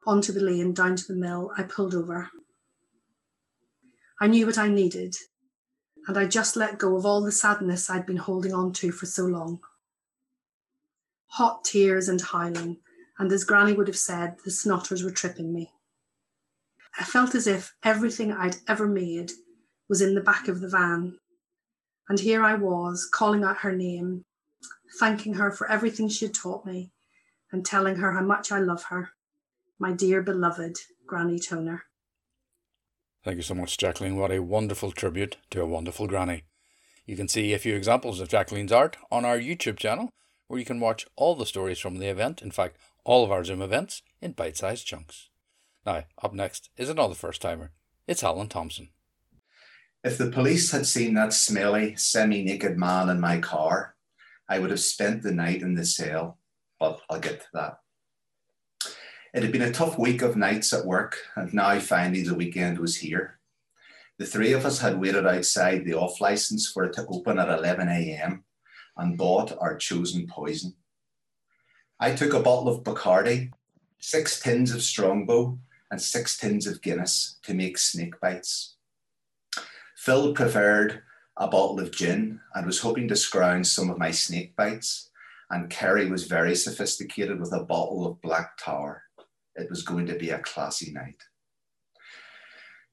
onto 0.05 0.31
the 0.31 0.41
lane 0.41 0.73
down 0.73 0.95
to 0.95 1.07
the 1.07 1.15
mill, 1.15 1.51
I 1.57 1.63
pulled 1.63 1.95
over. 1.95 2.29
I 4.19 4.27
knew 4.27 4.45
what 4.45 4.57
I 4.57 4.67
needed, 4.67 5.15
and 6.07 6.17
I 6.17 6.25
just 6.25 6.55
let 6.55 6.77
go 6.77 6.95
of 6.95 7.05
all 7.05 7.23
the 7.23 7.31
sadness 7.31 7.89
I'd 7.89 8.05
been 8.05 8.17
holding 8.17 8.53
on 8.53 8.73
to 8.73 8.91
for 8.91 9.05
so 9.05 9.25
long. 9.25 9.59
Hot 11.27 11.63
tears 11.63 12.07
and 12.07 12.21
howling, 12.21 12.77
and 13.17 13.31
as 13.31 13.43
Granny 13.43 13.73
would 13.73 13.87
have 13.87 13.97
said, 13.97 14.35
the 14.43 14.51
snotters 14.51 15.03
were 15.03 15.11
tripping 15.11 15.53
me. 15.53 15.71
I 16.99 17.03
felt 17.03 17.33
as 17.33 17.47
if 17.47 17.73
everything 17.83 18.31
I'd 18.31 18.57
ever 18.67 18.87
made 18.87 19.31
was 19.89 20.01
in 20.01 20.13
the 20.13 20.21
back 20.21 20.47
of 20.47 20.61
the 20.61 20.69
van. 20.69 21.17
And 22.09 22.19
here 22.19 22.43
I 22.43 22.55
was, 22.55 23.07
calling 23.11 23.43
out 23.43 23.57
her 23.57 23.71
name, 23.71 24.25
thanking 24.99 25.35
her 25.35 25.51
for 25.51 25.69
everything 25.69 26.09
she 26.09 26.25
had 26.25 26.33
taught 26.33 26.65
me, 26.65 26.91
and 27.51 27.65
telling 27.65 27.97
her 27.97 28.13
how 28.13 28.21
much 28.21 28.51
I 28.51 28.59
love 28.59 28.85
her 28.85 29.11
my 29.83 29.91
dear 29.91 30.21
beloved 30.21 30.77
Granny 31.05 31.37
Toner. 31.37 31.83
Thank 33.21 33.35
you 33.35 33.43
so 33.43 33.53
much, 33.53 33.77
Jacqueline. 33.77 34.15
What 34.15 34.31
a 34.31 34.41
wonderful 34.41 34.93
tribute 34.93 35.35
to 35.51 35.61
a 35.61 35.65
wonderful 35.65 36.07
granny. 36.07 36.43
You 37.05 37.17
can 37.17 37.27
see 37.27 37.53
a 37.53 37.59
few 37.59 37.75
examples 37.75 38.21
of 38.21 38.29
Jacqueline's 38.29 38.71
art 38.71 38.95
on 39.11 39.25
our 39.25 39.37
YouTube 39.37 39.77
channel, 39.77 40.09
where 40.47 40.57
you 40.57 40.65
can 40.65 40.79
watch 40.79 41.05
all 41.17 41.35
the 41.35 41.45
stories 41.45 41.79
from 41.79 41.97
the 41.97 42.07
event, 42.07 42.41
in 42.41 42.51
fact, 42.51 42.77
all 43.03 43.25
of 43.25 43.31
our 43.31 43.43
Zoom 43.43 43.61
events, 43.61 44.01
in 44.21 44.31
bite 44.31 44.55
sized 44.55 44.87
chunks. 44.87 45.29
Now, 45.85 46.03
up 46.21 46.33
next 46.33 46.69
is 46.77 46.87
another 46.87 47.15
first 47.15 47.41
timer. 47.41 47.71
It's 48.07 48.23
Alan 48.23 48.47
Thompson. 48.47 48.89
If 50.03 50.17
the 50.17 50.29
police 50.29 50.71
had 50.71 50.85
seen 50.85 51.13
that 51.13 51.31
smelly, 51.31 51.95
semi 51.95 52.43
naked 52.43 52.77
man 52.77 53.07
in 53.07 53.21
my 53.21 53.39
car, 53.39 53.95
I 54.49 54.59
would 54.59 54.69
have 54.69 54.81
spent 54.81 55.23
the 55.23 55.31
night 55.31 55.61
in 55.61 55.75
the 55.75 55.85
cell, 55.85 56.39
but 56.77 56.99
I'll 57.09 57.21
get 57.21 57.39
to 57.39 57.47
that. 57.53 57.77
It 59.33 59.43
had 59.43 59.53
been 59.53 59.61
a 59.61 59.71
tough 59.71 59.97
week 59.97 60.21
of 60.21 60.35
nights 60.35 60.73
at 60.73 60.85
work, 60.85 61.19
and 61.37 61.53
now 61.53 61.79
finally 61.79 62.21
the 62.21 62.35
weekend 62.35 62.79
was 62.79 62.97
here. 62.97 63.39
The 64.19 64.25
three 64.25 64.51
of 64.51 64.65
us 64.65 64.79
had 64.79 64.99
waited 64.99 65.25
outside 65.25 65.85
the 65.85 65.95
off 65.95 66.19
license 66.19 66.69
for 66.69 66.83
it 66.83 66.93
to 66.93 67.05
open 67.07 67.39
at 67.39 67.49
11 67.49 67.87
a.m. 67.87 68.43
and 68.97 69.17
bought 69.17 69.57
our 69.57 69.77
chosen 69.77 70.27
poison. 70.27 70.75
I 71.97 72.13
took 72.13 72.33
a 72.33 72.41
bottle 72.41 72.67
of 72.67 72.83
Bacardi, 72.83 73.53
six 73.99 74.39
tins 74.41 74.75
of 74.75 74.83
Strongbow, 74.83 75.57
and 75.89 76.01
six 76.01 76.37
tins 76.37 76.67
of 76.67 76.81
Guinness 76.81 77.39
to 77.43 77.53
make 77.53 77.77
snake 77.77 78.19
bites. 78.19 78.72
Phil 80.03 80.33
preferred 80.33 81.01
a 81.37 81.47
bottle 81.47 81.79
of 81.79 81.89
gin 81.89 82.41
and 82.53 82.65
was 82.65 82.81
hoping 82.81 83.07
to 83.07 83.15
scrounge 83.15 83.67
some 83.67 83.89
of 83.89 83.97
my 83.97 84.11
snake 84.11 84.53
bites, 84.53 85.09
and 85.49 85.69
Kerry 85.69 86.09
was 86.09 86.27
very 86.27 86.55
sophisticated 86.55 87.39
with 87.39 87.53
a 87.53 87.63
bottle 87.63 88.05
of 88.05 88.21
Black 88.21 88.57
Tower 88.57 89.03
it 89.55 89.69
was 89.69 89.81
going 89.81 90.05
to 90.07 90.15
be 90.15 90.31
a 90.31 90.39
classy 90.39 90.91
night. 90.91 91.23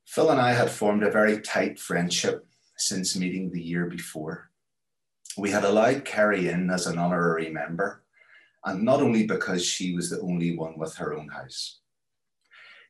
Phil 0.07 0.31
and 0.31 0.41
I 0.41 0.53
had 0.53 0.71
formed 0.71 1.03
a 1.03 1.11
very 1.11 1.41
tight 1.41 1.81
friendship 1.81 2.47
since 2.77 3.17
meeting 3.17 3.51
the 3.51 3.61
year 3.61 3.87
before. 3.87 4.53
We 5.37 5.51
had 5.51 5.65
allowed 5.65 6.05
Kerry 6.05 6.49
in 6.49 6.71
as 6.71 6.87
an 6.87 6.97
honorary 6.97 7.51
member, 7.51 8.05
and 8.65 8.85
not 8.85 9.03
only 9.03 9.27
because 9.27 9.65
she 9.65 9.97
was 9.97 10.11
the 10.11 10.21
only 10.21 10.57
one 10.57 10.79
with 10.79 10.95
her 10.99 11.13
own 11.13 11.27
house. 11.31 11.81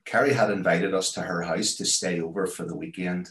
Kerry 0.05 0.35
had 0.35 0.51
invited 0.51 0.93
us 0.93 1.11
to 1.13 1.23
her 1.23 1.41
house 1.41 1.75
to 1.77 1.87
stay 1.87 2.21
over 2.21 2.47
for 2.47 2.67
the 2.67 2.77
weekend, 2.77 3.31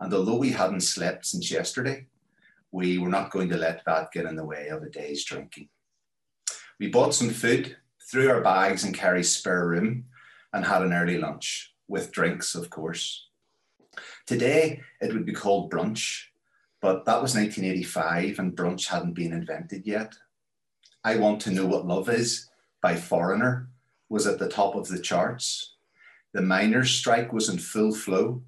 and 0.00 0.12
although 0.12 0.36
we 0.36 0.50
hadn't 0.50 0.80
slept 0.80 1.26
since 1.26 1.50
yesterday, 1.50 2.06
we 2.72 2.98
were 2.98 3.08
not 3.08 3.30
going 3.30 3.48
to 3.48 3.56
let 3.56 3.84
that 3.86 4.12
get 4.12 4.26
in 4.26 4.36
the 4.36 4.44
way 4.44 4.68
of 4.68 4.82
a 4.82 4.90
day's 4.90 5.24
drinking. 5.24 5.68
We 6.78 6.88
bought 6.88 7.14
some 7.14 7.30
food 7.30 7.76
threw 8.10 8.30
our 8.30 8.40
bags 8.40 8.84
in 8.84 8.92
Kerry's 8.92 9.34
spare 9.34 9.66
room 9.66 10.04
and 10.52 10.64
had 10.64 10.82
an 10.82 10.92
early 10.92 11.18
lunch 11.18 11.74
with 11.88 12.12
drinks, 12.12 12.54
of 12.54 12.70
course. 12.70 13.28
Today, 14.26 14.80
it 15.00 15.12
would 15.12 15.26
be 15.26 15.32
called 15.32 15.72
brunch, 15.72 16.24
but 16.80 17.04
that 17.04 17.20
was 17.20 17.34
1985 17.34 18.38
and 18.38 18.56
brunch 18.56 18.86
hadn't 18.86 19.14
been 19.14 19.32
invented 19.32 19.86
yet. 19.86 20.14
I 21.02 21.16
Want 21.16 21.40
to 21.42 21.50
Know 21.50 21.66
What 21.66 21.86
Love 21.86 22.08
Is 22.08 22.48
by 22.80 22.96
Foreigner 22.96 23.68
was 24.08 24.26
at 24.26 24.38
the 24.38 24.48
top 24.48 24.74
of 24.74 24.88
the 24.88 25.00
charts. 25.00 25.74
The 26.32 26.42
miners' 26.42 26.90
strike 26.90 27.32
was 27.32 27.48
in 27.48 27.58
full 27.58 27.92
flow, 27.92 28.42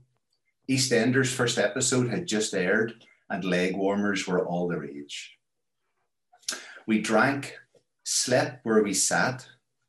EastEnders' 0.71 1.33
first 1.33 1.59
episode 1.59 2.11
had 2.11 2.27
just 2.27 2.53
aired, 2.53 2.93
and 3.31 3.45
leg 3.45 3.75
warmers 3.75 4.27
were 4.27 4.47
all 4.47 4.69
the 4.69 4.79
rage. 4.79 5.39
We 6.87 7.01
drank, 7.01 7.55
slept 8.05 8.65
where 8.65 8.83
we 8.83 8.93
sat, 8.93 9.47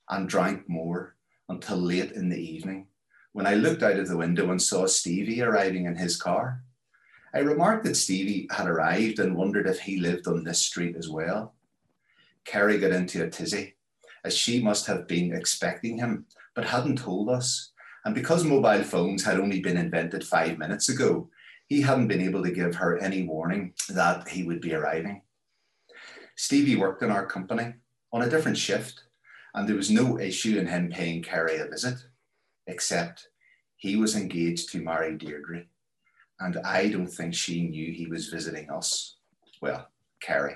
and 0.10 0.28
drank 0.28 0.70
more 0.70 1.16
until 1.50 1.78
late 1.78 2.14
in 2.14 2.30
the 2.30 2.40
evening 2.40 2.88
when 3.34 3.46
I 3.46 3.56
looked 3.56 3.84
out 3.84 4.00
of 4.00 4.08
the 4.08 4.18
window 4.18 4.52
and 4.52 4.62
saw 4.62 4.86
Stevie 4.86 5.42
arriving 5.42 5.86
in 5.86 5.96
his 5.96 6.16
car. 6.16 6.64
I 7.34 7.40
remarked 7.40 7.84
that 7.86 7.96
Stevie 7.96 8.48
had 8.52 8.68
arrived 8.68 9.20
and 9.20 9.36
wondered 9.36 9.68
if 9.68 9.80
he 9.80 10.00
lived 10.00 10.28
on 10.28 10.44
this 10.44 10.60
street 10.60 10.96
as 10.96 11.10
well. 11.10 11.54
Kerry 12.44 12.80
got 12.80 12.92
into 12.92 13.24
a 13.24 13.30
tizzy, 13.30 13.76
as 14.24 14.36
she 14.36 14.62
must 14.62 14.88
have 14.88 15.08
been 15.08 15.34
expecting 15.34 15.98
him, 15.98 16.26
but 16.56 16.66
hadn't 16.66 16.98
told 16.98 17.30
us. 17.30 17.72
And 18.06 18.16
because 18.16 18.44
mobile 18.44 18.84
phones 18.84 19.24
had 19.24 19.40
only 19.40 19.60
been 19.60 19.78
invented 19.78 20.24
five 20.24 20.58
minutes 20.58 20.90
ago, 20.90 21.30
he 21.68 21.82
hadn't 21.82 22.08
been 22.08 22.22
able 22.22 22.44
to 22.44 22.52
give 22.52 22.76
her 22.76 22.98
any 22.98 23.24
warning 23.24 23.74
that 23.90 24.28
he 24.28 24.44
would 24.44 24.62
be 24.62 24.74
arriving. 24.74 25.22
Stevie 26.36 26.78
worked 26.78 27.04
in 27.04 27.12
our 27.12 27.26
company 27.26 27.74
on 28.12 28.22
a 28.22 28.30
different 28.30 28.58
shift, 28.58 29.04
and 29.54 29.68
there 29.68 29.76
was 29.76 29.92
no 29.92 30.18
issue 30.18 30.58
in 30.58 30.68
him 30.68 30.90
paying 30.90 31.22
Kerry 31.22 31.58
a 31.58 31.68
visit, 31.68 31.98
except 32.66 33.28
he 33.76 33.96
was 33.96 34.16
engaged 34.16 34.72
to 34.72 34.82
marry 34.82 35.18
Deirdre, 35.18 35.64
and 36.40 36.58
I 36.66 36.90
don't 36.90 37.08
think 37.08 37.34
she 37.34 37.68
knew 37.68 37.92
he 37.92 38.08
was 38.08 38.30
visiting 38.30 38.70
us. 38.70 39.18
Well, 39.62 39.90
Kerry. 40.22 40.56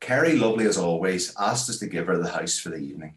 Kerry, 0.00 0.36
lovely 0.36 0.66
as 0.66 0.76
always, 0.76 1.34
asked 1.38 1.70
us 1.70 1.78
to 1.78 1.86
give 1.86 2.08
her 2.08 2.18
the 2.18 2.30
house 2.30 2.58
for 2.58 2.70
the 2.70 2.76
evening. 2.76 3.14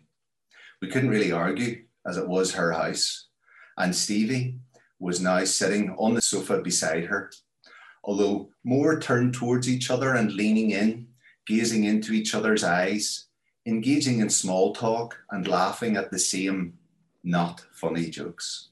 We 0.81 0.89
couldn't 0.89 1.09
really 1.09 1.31
argue, 1.31 1.85
as 2.07 2.17
it 2.17 2.27
was 2.27 2.53
her 2.53 2.71
house, 2.71 3.27
and 3.77 3.95
Stevie 3.95 4.57
was 4.99 5.19
now 5.19 5.43
sitting 5.43 5.93
on 5.97 6.13
the 6.13 6.21
sofa 6.21 6.59
beside 6.61 7.05
her, 7.05 7.31
although 8.03 8.49
more 8.63 8.99
turned 8.99 9.33
towards 9.33 9.69
each 9.69 9.91
other 9.91 10.15
and 10.15 10.33
leaning 10.33 10.71
in, 10.71 11.07
gazing 11.45 11.83
into 11.83 12.13
each 12.13 12.33
other's 12.33 12.63
eyes, 12.63 13.25
engaging 13.65 14.19
in 14.19 14.29
small 14.29 14.73
talk 14.73 15.17
and 15.31 15.47
laughing 15.47 15.97
at 15.97 16.09
the 16.09 16.19
same 16.19 16.73
not 17.23 17.65
funny 17.73 18.09
jokes. 18.09 18.69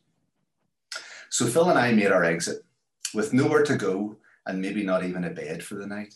So 1.30 1.46
Phil 1.46 1.70
and 1.70 1.78
I 1.78 1.92
made 1.92 2.12
our 2.12 2.24
exit 2.24 2.64
with 3.14 3.34
nowhere 3.34 3.64
to 3.64 3.76
go 3.76 4.16
and 4.46 4.62
maybe 4.62 4.84
not 4.84 5.04
even 5.04 5.26
a 5.26 5.30
bed 5.30 5.64
for 5.64 5.76
the 5.76 5.88
night. 5.88 6.16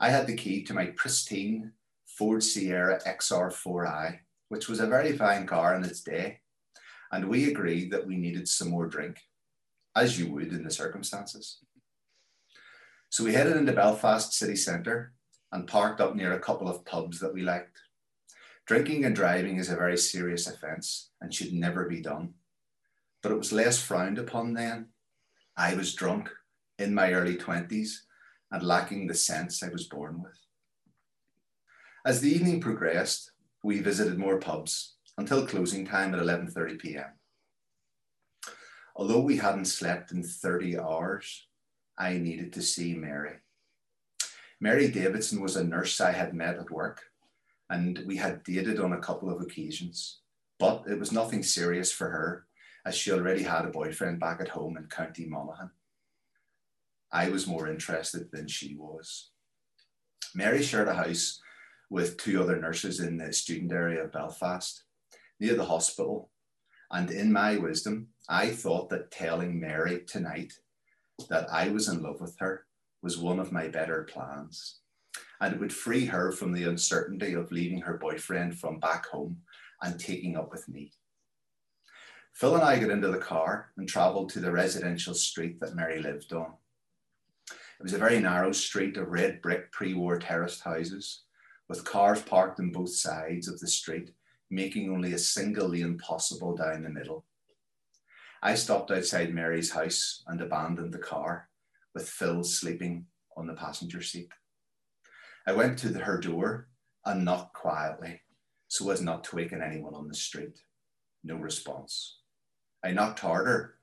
I 0.00 0.10
had 0.10 0.26
the 0.26 0.36
key 0.36 0.62
to 0.64 0.74
my 0.74 0.86
pristine 0.86 1.72
Ford 2.06 2.42
Sierra 2.42 3.00
XR4i, 3.06 4.18
which 4.48 4.68
was 4.68 4.80
a 4.80 4.86
very 4.86 5.12
fine 5.16 5.46
car 5.46 5.74
in 5.74 5.84
its 5.84 6.02
day, 6.02 6.40
and 7.12 7.28
we 7.28 7.50
agreed 7.50 7.90
that 7.92 8.06
we 8.06 8.16
needed 8.16 8.48
some 8.48 8.70
more 8.70 8.86
drink, 8.86 9.20
as 9.96 10.18
you 10.18 10.30
would 10.32 10.52
in 10.52 10.64
the 10.64 10.70
circumstances. 10.70 11.58
So 13.10 13.24
we 13.24 13.32
headed 13.32 13.56
into 13.56 13.72
Belfast 13.72 14.32
city 14.32 14.56
centre 14.56 15.12
and 15.50 15.66
parked 15.66 16.00
up 16.00 16.14
near 16.14 16.34
a 16.34 16.40
couple 16.40 16.68
of 16.68 16.84
pubs 16.84 17.20
that 17.20 17.32
we 17.32 17.42
liked. 17.42 17.80
Drinking 18.66 19.06
and 19.06 19.16
driving 19.16 19.56
is 19.56 19.70
a 19.70 19.76
very 19.76 19.96
serious 19.96 20.46
offence 20.46 21.10
and 21.22 21.32
should 21.32 21.54
never 21.54 21.88
be 21.88 22.02
done. 22.02 22.34
But 23.22 23.32
it 23.32 23.38
was 23.38 23.52
less 23.52 23.80
frowned 23.80 24.18
upon 24.18 24.52
then. 24.52 24.88
I 25.56 25.74
was 25.74 25.94
drunk 25.94 26.30
in 26.78 26.94
my 26.94 27.12
early 27.12 27.36
20s 27.36 27.92
and 28.50 28.62
lacking 28.62 29.06
the 29.06 29.14
sense 29.14 29.62
I 29.62 29.68
was 29.68 29.88
born 29.88 30.22
with. 30.22 30.36
As 32.04 32.20
the 32.20 32.30
evening 32.30 32.60
progressed, 32.60 33.32
we 33.62 33.80
visited 33.80 34.18
more 34.18 34.38
pubs 34.38 34.96
until 35.16 35.46
closing 35.46 35.84
time 35.86 36.14
at 36.14 36.20
11:30 36.20 36.78
p.m. 36.78 37.12
Although 38.96 39.20
we 39.20 39.36
hadn't 39.36 39.66
slept 39.66 40.12
in 40.12 40.22
30 40.22 40.78
hours, 40.78 41.46
I 41.96 42.18
needed 42.18 42.52
to 42.54 42.62
see 42.62 42.94
Mary. 42.94 43.36
Mary 44.60 44.88
Davidson 44.88 45.40
was 45.40 45.56
a 45.56 45.64
nurse 45.64 46.00
I 46.00 46.12
had 46.12 46.34
met 46.34 46.58
at 46.58 46.70
work 46.70 47.02
and 47.70 48.02
we 48.06 48.16
had 48.16 48.42
dated 48.42 48.80
on 48.80 48.92
a 48.92 49.00
couple 49.00 49.30
of 49.30 49.40
occasions, 49.40 50.20
but 50.58 50.84
it 50.88 50.98
was 50.98 51.12
nothing 51.12 51.42
serious 51.42 51.92
for 51.92 52.08
her 52.10 52.46
as 52.84 52.96
she 52.96 53.12
already 53.12 53.42
had 53.42 53.64
a 53.64 53.70
boyfriend 53.70 54.18
back 54.18 54.40
at 54.40 54.48
home 54.48 54.76
in 54.76 54.84
County 54.86 55.26
Monaghan. 55.26 55.70
I 57.12 57.28
was 57.28 57.46
more 57.46 57.68
interested 57.68 58.30
than 58.32 58.48
she 58.48 58.74
was. 58.74 59.30
Mary 60.34 60.62
shared 60.62 60.88
a 60.88 60.94
house 60.94 61.40
with 61.90 62.16
two 62.16 62.42
other 62.42 62.56
nurses 62.56 63.00
in 63.00 63.16
the 63.16 63.32
student 63.32 63.72
area 63.72 64.04
of 64.04 64.12
Belfast, 64.12 64.84
near 65.40 65.54
the 65.54 65.64
hospital. 65.64 66.30
And 66.90 67.10
in 67.10 67.32
my 67.32 67.56
wisdom, 67.56 68.08
I 68.28 68.50
thought 68.50 68.90
that 68.90 69.10
telling 69.10 69.58
Mary 69.58 70.04
tonight 70.06 70.52
that 71.28 71.48
I 71.50 71.68
was 71.68 71.88
in 71.88 72.02
love 72.02 72.20
with 72.20 72.36
her 72.38 72.66
was 73.02 73.18
one 73.18 73.38
of 73.38 73.52
my 73.52 73.68
better 73.68 74.04
plans 74.04 74.80
and 75.40 75.54
it 75.54 75.60
would 75.60 75.72
free 75.72 76.04
her 76.06 76.32
from 76.32 76.52
the 76.52 76.64
uncertainty 76.64 77.34
of 77.34 77.52
leaving 77.52 77.80
her 77.80 77.96
boyfriend 77.96 78.58
from 78.58 78.80
back 78.80 79.06
home 79.06 79.38
and 79.82 79.98
taking 79.98 80.36
up 80.36 80.50
with 80.50 80.68
me. 80.68 80.92
Phil 82.32 82.54
and 82.54 82.64
I 82.64 82.78
got 82.78 82.90
into 82.90 83.08
the 83.08 83.18
car 83.18 83.70
and 83.76 83.88
travelled 83.88 84.30
to 84.30 84.40
the 84.40 84.52
residential 84.52 85.14
street 85.14 85.60
that 85.60 85.74
Mary 85.74 86.00
lived 86.00 86.32
on. 86.32 86.54
It 87.50 87.84
was 87.84 87.92
a 87.92 87.98
very 87.98 88.18
narrow 88.18 88.52
street 88.52 88.96
of 88.96 89.08
red 89.08 89.40
brick 89.40 89.70
pre 89.70 89.94
war 89.94 90.18
terraced 90.18 90.62
houses, 90.62 91.22
with 91.68 91.84
cars 91.84 92.22
parked 92.22 92.60
on 92.60 92.70
both 92.70 92.94
sides 92.94 93.48
of 93.48 93.58
the 93.60 93.68
street, 93.68 94.10
making 94.50 94.90
only 94.90 95.12
a 95.12 95.18
single 95.18 95.68
lane 95.68 95.98
possible 95.98 96.56
down 96.56 96.82
the 96.82 96.88
middle. 96.88 97.24
I 98.42 98.54
stopped 98.54 98.90
outside 98.90 99.34
Mary's 99.34 99.72
house 99.72 100.22
and 100.26 100.40
abandoned 100.40 100.94
the 100.94 100.98
car, 100.98 101.48
with 101.94 102.08
Phil 102.08 102.44
sleeping 102.44 103.06
on 103.36 103.46
the 103.46 103.54
passenger 103.54 104.00
seat. 104.00 104.30
I 105.46 105.52
went 105.52 105.78
to 105.80 105.88
the, 105.88 106.00
her 106.00 106.18
door 106.18 106.68
and 107.04 107.24
knocked 107.24 107.54
quietly 107.54 108.20
so 108.68 108.90
as 108.90 109.00
not 109.00 109.24
to 109.24 109.36
waken 109.36 109.62
anyone 109.62 109.94
on 109.94 110.08
the 110.08 110.14
street. 110.14 110.60
No 111.24 111.36
response. 111.36 112.18
I 112.84 112.92
knocked 112.92 113.20
harder 113.20 113.74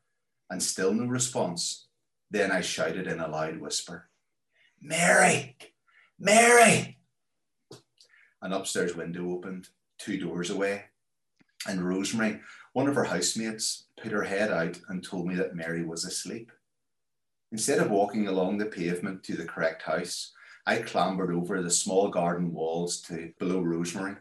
and 0.49 0.61
still 0.61 0.93
no 0.93 1.05
response. 1.05 1.87
Then 2.31 2.51
I 2.51 2.61
shouted 2.61 3.07
in 3.07 3.19
a 3.19 3.27
loud 3.27 3.59
whisper, 3.59 4.09
Mary, 4.81 5.57
Mary. 6.19 6.99
An 8.45 8.53
upstairs 8.53 8.95
window 8.95 9.31
opened 9.31 9.69
two 9.97 10.19
doors 10.19 10.51
away, 10.51 10.83
and 11.67 11.83
Rosemary, 11.83 12.41
one 12.73 12.87
of 12.87 12.93
her 12.93 13.05
housemates, 13.05 13.85
put 13.99 14.11
her 14.11 14.21
head 14.21 14.51
out 14.51 14.79
and 14.87 15.03
told 15.03 15.25
me 15.25 15.33
that 15.33 15.55
Mary 15.55 15.83
was 15.83 16.05
asleep. 16.05 16.51
Instead 17.51 17.79
of 17.79 17.89
walking 17.89 18.27
along 18.27 18.59
the 18.59 18.67
pavement 18.67 19.23
to 19.23 19.35
the 19.35 19.47
correct 19.47 19.81
house, 19.81 20.31
I 20.67 20.83
clambered 20.83 21.33
over 21.33 21.63
the 21.63 21.71
small 21.71 22.09
garden 22.09 22.53
walls 22.53 23.01
to 23.07 23.33
below 23.39 23.61
Rosemary 23.61 24.17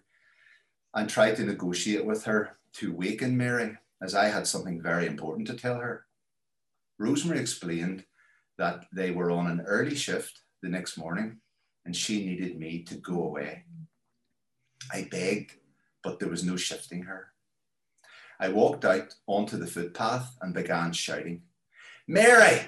and 0.95 1.07
tried 1.07 1.37
to 1.37 1.45
negotiate 1.45 2.07
with 2.07 2.25
her 2.25 2.57
to 2.77 2.95
waken 2.95 3.37
Mary, 3.37 3.77
as 4.01 4.15
I 4.15 4.29
had 4.29 4.47
something 4.47 4.81
very 4.81 5.07
important 5.07 5.49
to 5.49 5.55
tell 5.55 5.77
her. 5.77 6.07
Rosemary 6.99 7.41
explained 7.41 8.07
that 8.57 8.87
they 8.91 9.11
were 9.11 9.31
on 9.31 9.49
an 9.49 9.67
early 9.67 9.95
shift 9.95 10.41
the 10.63 10.71
next 10.71 10.97
morning 10.97 11.41
and 11.85 11.95
she 11.95 12.25
needed 12.25 12.59
me 12.59 12.83
to 12.85 12.95
go 12.95 13.25
away. 13.25 13.65
I 14.93 15.09
begged, 15.11 15.53
but 16.03 16.19
there 16.19 16.29
was 16.29 16.45
no 16.45 16.57
shifting 16.57 17.03
her. 17.03 17.29
I 18.41 18.49
walked 18.49 18.85
out 18.85 19.15
onto 19.27 19.57
the 19.57 19.67
footpath 19.67 20.37
and 20.41 20.53
began 20.53 20.93
shouting, 20.93 21.43
Mary, 22.07 22.61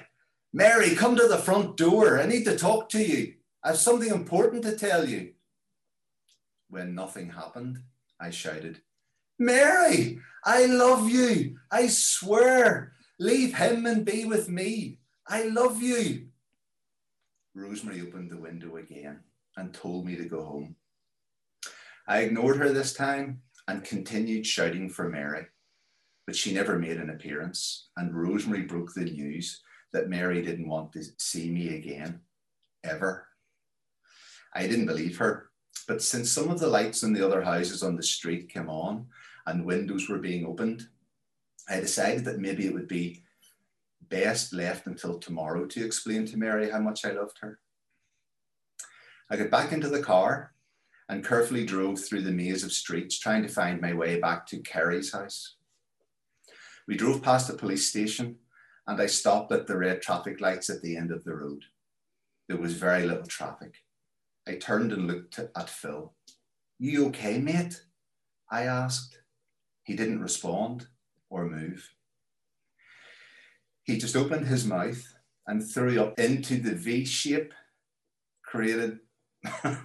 Mary, 0.53 0.95
come 0.95 1.15
to 1.15 1.27
the 1.27 1.37
front 1.37 1.77
door. 1.77 2.19
I 2.19 2.25
need 2.25 2.45
to 2.45 2.57
talk 2.57 2.89
to 2.89 3.03
you. 3.03 3.33
I 3.63 3.69
have 3.69 3.77
something 3.77 4.09
important 4.09 4.63
to 4.63 4.75
tell 4.75 5.07
you. 5.07 5.33
When 6.69 6.95
nothing 6.95 7.29
happened, 7.29 7.79
I 8.19 8.29
shouted, 8.31 8.81
Mary, 9.37 10.19
I 10.43 10.65
love 10.65 11.09
you. 11.09 11.57
I 11.71 11.87
swear. 11.87 12.93
Leave 13.19 13.55
him 13.55 13.85
and 13.85 14.05
be 14.05 14.25
with 14.25 14.49
me. 14.49 14.99
I 15.27 15.43
love 15.43 15.81
you. 15.81 16.27
Rosemary 17.53 18.01
opened 18.01 18.31
the 18.31 18.37
window 18.37 18.77
again 18.77 19.19
and 19.57 19.73
told 19.73 20.05
me 20.05 20.15
to 20.15 20.25
go 20.25 20.43
home. 20.43 20.75
I 22.07 22.19
ignored 22.19 22.55
her 22.57 22.71
this 22.71 22.93
time 22.93 23.41
and 23.67 23.83
continued 23.83 24.47
shouting 24.47 24.89
for 24.89 25.09
Mary, 25.09 25.45
but 26.25 26.37
she 26.37 26.53
never 26.53 26.79
made 26.79 26.97
an 26.97 27.09
appearance. 27.09 27.89
And 27.97 28.15
Rosemary 28.15 28.61
broke 28.61 28.93
the 28.93 29.03
news 29.03 29.61
that 29.91 30.07
Mary 30.09 30.41
didn't 30.41 30.69
want 30.69 30.93
to 30.93 31.03
see 31.17 31.51
me 31.51 31.75
again, 31.75 32.21
ever. 32.85 33.27
I 34.53 34.67
didn't 34.67 34.85
believe 34.85 35.17
her. 35.17 35.49
But 35.85 36.01
since 36.01 36.31
some 36.31 36.49
of 36.49 36.59
the 36.59 36.67
lights 36.67 37.03
in 37.03 37.11
the 37.11 37.25
other 37.25 37.41
houses 37.41 37.83
on 37.83 37.97
the 37.97 38.03
street 38.03 38.49
came 38.49 38.69
on 38.69 39.07
and 39.45 39.65
windows 39.65 40.07
were 40.07 40.19
being 40.19 40.45
opened, 40.45 40.87
I 41.67 41.81
decided 41.81 42.23
that 42.25 42.39
maybe 42.39 42.65
it 42.65 42.73
would 42.73 42.87
be 42.87 43.23
best 44.09 44.53
left 44.53 44.87
until 44.87 45.19
tomorrow 45.19 45.65
to 45.65 45.85
explain 45.85 46.25
to 46.27 46.37
Mary 46.37 46.69
how 46.69 46.79
much 46.79 47.03
I 47.03 47.11
loved 47.11 47.39
her. 47.41 47.59
I 49.29 49.35
got 49.35 49.51
back 49.51 49.73
into 49.73 49.89
the 49.89 50.01
car 50.01 50.53
and 51.09 51.25
carefully 51.25 51.65
drove 51.65 51.99
through 51.99 52.21
the 52.21 52.31
maze 52.31 52.63
of 52.63 52.71
streets 52.71 53.17
trying 53.17 53.41
to 53.43 53.49
find 53.49 53.79
my 53.79 53.93
way 53.93 54.19
back 54.19 54.45
to 54.47 54.59
Kerry's 54.59 55.13
house. 55.13 55.55
We 56.87 56.97
drove 56.97 57.21
past 57.21 57.47
the 57.47 57.57
police 57.57 57.89
station 57.89 58.37
and 58.87 59.01
I 59.01 59.05
stopped 59.05 59.51
at 59.51 59.67
the 59.67 59.77
red 59.77 60.01
traffic 60.01 60.41
lights 60.41 60.69
at 60.69 60.81
the 60.81 60.97
end 60.97 61.11
of 61.11 61.23
the 61.23 61.35
road. 61.35 61.63
There 62.47 62.57
was 62.57 62.73
very 62.73 63.05
little 63.05 63.25
traffic. 63.25 63.75
I 64.47 64.55
turned 64.55 64.93
and 64.93 65.07
looked 65.07 65.39
at 65.39 65.69
Phil. 65.69 66.13
You 66.79 67.07
okay, 67.07 67.39
mate? 67.39 67.83
I 68.49 68.63
asked. 68.63 69.19
He 69.83 69.95
didn't 69.95 70.21
respond 70.21 70.87
or 71.29 71.45
move. 71.45 71.89
He 73.83 73.97
just 73.97 74.15
opened 74.15 74.47
his 74.47 74.65
mouth 74.65 75.01
and 75.47 75.65
threw 75.65 76.01
up 76.01 76.19
into 76.19 76.57
the 76.57 76.75
V 76.75 77.05
shape 77.05 77.53
created. 78.43 78.99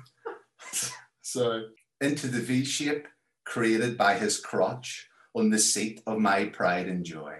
so, 1.33 1.68
into 2.03 2.27
the 2.27 2.40
V 2.40 2.62
shape 2.62 3.09
created 3.47 3.97
by 3.97 4.18
his 4.18 4.38
crotch 4.38 5.09
on 5.35 5.49
the 5.49 5.59
seat 5.59 6.03
of 6.07 6.18
my 6.18 6.45
pride 6.45 6.88
and 6.88 7.07
joy. 7.07 7.38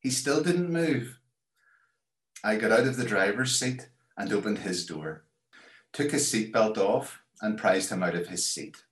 He 0.00 0.10
still 0.10 0.42
didn't 0.42 0.72
move. 0.72 1.20
I 2.42 2.56
got 2.56 2.72
out 2.72 2.88
of 2.88 2.96
the 2.96 3.04
driver's 3.04 3.56
seat 3.56 3.88
and 4.18 4.32
opened 4.32 4.58
his 4.58 4.84
door, 4.84 5.26
took 5.92 6.10
his 6.10 6.26
seatbelt 6.28 6.76
off, 6.76 7.20
and 7.40 7.56
prized 7.56 7.92
him 7.92 8.02
out 8.02 8.16
of 8.16 8.26
his 8.26 8.46
seat. 8.46 8.82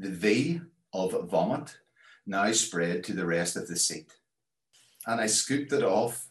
The 0.00 0.10
V 0.10 0.60
of 0.92 1.30
vomit 1.30 1.78
now 2.26 2.50
spread 2.50 3.04
to 3.04 3.12
the 3.12 3.26
rest 3.26 3.54
of 3.54 3.68
the 3.68 3.76
seat, 3.76 4.16
and 5.06 5.20
I 5.20 5.26
scooped 5.26 5.72
it 5.72 5.84
off 5.84 6.26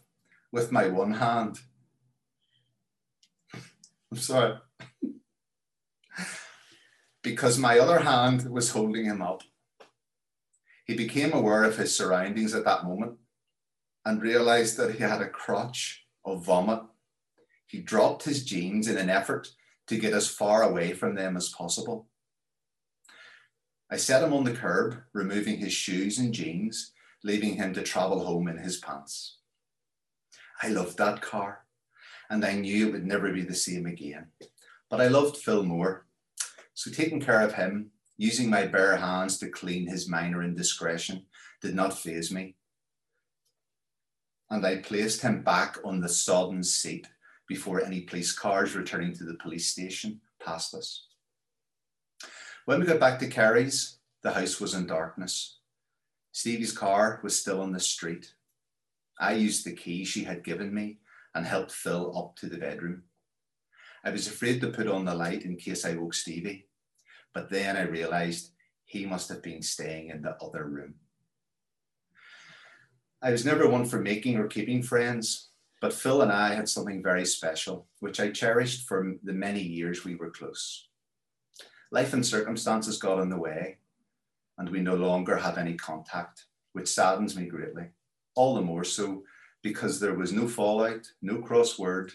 with 0.52 0.70
my 0.70 0.88
one 0.88 1.14
hand. 1.14 1.58
I'm 3.54 4.18
sorry. 4.18 4.58
Because 7.28 7.58
my 7.58 7.78
other 7.78 7.98
hand 7.98 8.48
was 8.50 8.70
holding 8.70 9.04
him 9.04 9.20
up. 9.20 9.42
He 10.86 10.94
became 10.94 11.34
aware 11.34 11.64
of 11.64 11.76
his 11.76 11.94
surroundings 11.94 12.54
at 12.54 12.64
that 12.64 12.84
moment 12.84 13.18
and 14.06 14.22
realized 14.22 14.78
that 14.78 14.94
he 14.94 15.02
had 15.02 15.20
a 15.20 15.28
crotch 15.28 16.06
of 16.24 16.46
vomit. 16.46 16.80
He 17.66 17.80
dropped 17.80 18.22
his 18.22 18.46
jeans 18.46 18.88
in 18.88 18.96
an 18.96 19.10
effort 19.10 19.50
to 19.88 19.98
get 19.98 20.14
as 20.14 20.26
far 20.26 20.62
away 20.62 20.94
from 20.94 21.14
them 21.16 21.36
as 21.36 21.50
possible. 21.50 22.08
I 23.90 23.98
set 23.98 24.22
him 24.22 24.32
on 24.32 24.44
the 24.44 24.54
curb, 24.54 24.96
removing 25.12 25.58
his 25.58 25.74
shoes 25.74 26.18
and 26.18 26.32
jeans, 26.32 26.92
leaving 27.22 27.56
him 27.56 27.74
to 27.74 27.82
travel 27.82 28.24
home 28.24 28.48
in 28.48 28.56
his 28.56 28.78
pants. 28.78 29.36
I 30.62 30.68
loved 30.68 30.96
that 30.96 31.20
car, 31.20 31.66
and 32.30 32.42
I 32.42 32.54
knew 32.54 32.88
it 32.88 32.92
would 32.92 33.06
never 33.06 33.30
be 33.34 33.42
the 33.42 33.54
same 33.54 33.84
again. 33.84 34.28
But 34.88 35.02
I 35.02 35.08
loved 35.08 35.36
Phil 35.36 35.62
more. 35.62 36.07
So 36.78 36.92
taking 36.92 37.20
care 37.20 37.40
of 37.40 37.54
him 37.54 37.90
using 38.18 38.48
my 38.48 38.64
bare 38.64 38.98
hands 38.98 39.36
to 39.38 39.48
clean 39.48 39.88
his 39.88 40.08
minor 40.08 40.44
indiscretion 40.44 41.26
did 41.60 41.74
not 41.74 41.98
faze 41.98 42.30
me. 42.30 42.54
And 44.48 44.64
I 44.64 44.76
placed 44.76 45.22
him 45.22 45.42
back 45.42 45.78
on 45.84 46.00
the 46.00 46.08
sodden 46.08 46.62
seat 46.62 47.08
before 47.48 47.84
any 47.84 48.02
police 48.02 48.30
cars 48.30 48.76
returning 48.76 49.12
to 49.14 49.24
the 49.24 49.34
police 49.42 49.66
station 49.66 50.20
passed 50.40 50.72
us. 50.72 51.08
When 52.64 52.78
we 52.78 52.86
got 52.86 53.00
back 53.00 53.18
to 53.18 53.26
Kerry's, 53.26 53.98
the 54.22 54.30
house 54.30 54.60
was 54.60 54.74
in 54.74 54.86
darkness. 54.86 55.58
Stevie's 56.30 56.70
car 56.70 57.18
was 57.24 57.36
still 57.36 57.60
on 57.60 57.72
the 57.72 57.80
street. 57.80 58.34
I 59.18 59.32
used 59.32 59.66
the 59.66 59.74
key 59.74 60.04
she 60.04 60.22
had 60.22 60.44
given 60.44 60.72
me 60.72 60.98
and 61.34 61.44
helped 61.44 61.72
Phil 61.72 62.16
up 62.16 62.36
to 62.36 62.46
the 62.46 62.58
bedroom. 62.58 63.02
I 64.04 64.10
was 64.10 64.26
afraid 64.26 64.60
to 64.60 64.70
put 64.70 64.86
on 64.86 65.04
the 65.04 65.14
light 65.14 65.42
in 65.42 65.56
case 65.56 65.84
I 65.84 65.94
woke 65.94 66.14
Stevie, 66.14 66.66
but 67.34 67.50
then 67.50 67.76
I 67.76 67.82
realized 67.82 68.52
he 68.84 69.06
must 69.06 69.28
have 69.28 69.42
been 69.42 69.62
staying 69.62 70.08
in 70.10 70.22
the 70.22 70.36
other 70.42 70.64
room. 70.64 70.94
I 73.20 73.32
was 73.32 73.44
never 73.44 73.68
one 73.68 73.84
for 73.84 74.00
making 74.00 74.36
or 74.36 74.46
keeping 74.46 74.82
friends, 74.82 75.48
but 75.80 75.92
Phil 75.92 76.22
and 76.22 76.32
I 76.32 76.54
had 76.54 76.68
something 76.68 77.02
very 77.02 77.24
special, 77.24 77.88
which 78.00 78.20
I 78.20 78.30
cherished 78.30 78.86
for 78.86 79.14
the 79.22 79.32
many 79.32 79.60
years 79.60 80.04
we 80.04 80.14
were 80.14 80.30
close. 80.30 80.88
Life 81.90 82.12
and 82.12 82.24
circumstances 82.24 82.98
got 82.98 83.20
in 83.20 83.28
the 83.28 83.36
way, 83.38 83.78
and 84.56 84.68
we 84.70 84.80
no 84.80 84.94
longer 84.94 85.36
have 85.36 85.58
any 85.58 85.74
contact, 85.74 86.46
which 86.72 86.88
saddens 86.88 87.36
me 87.36 87.46
greatly. 87.46 87.88
All 88.34 88.54
the 88.54 88.62
more 88.62 88.84
so 88.84 89.24
because 89.62 89.98
there 89.98 90.14
was 90.14 90.32
no 90.32 90.46
fallout, 90.46 91.06
no 91.20 91.38
crossword, 91.38 92.12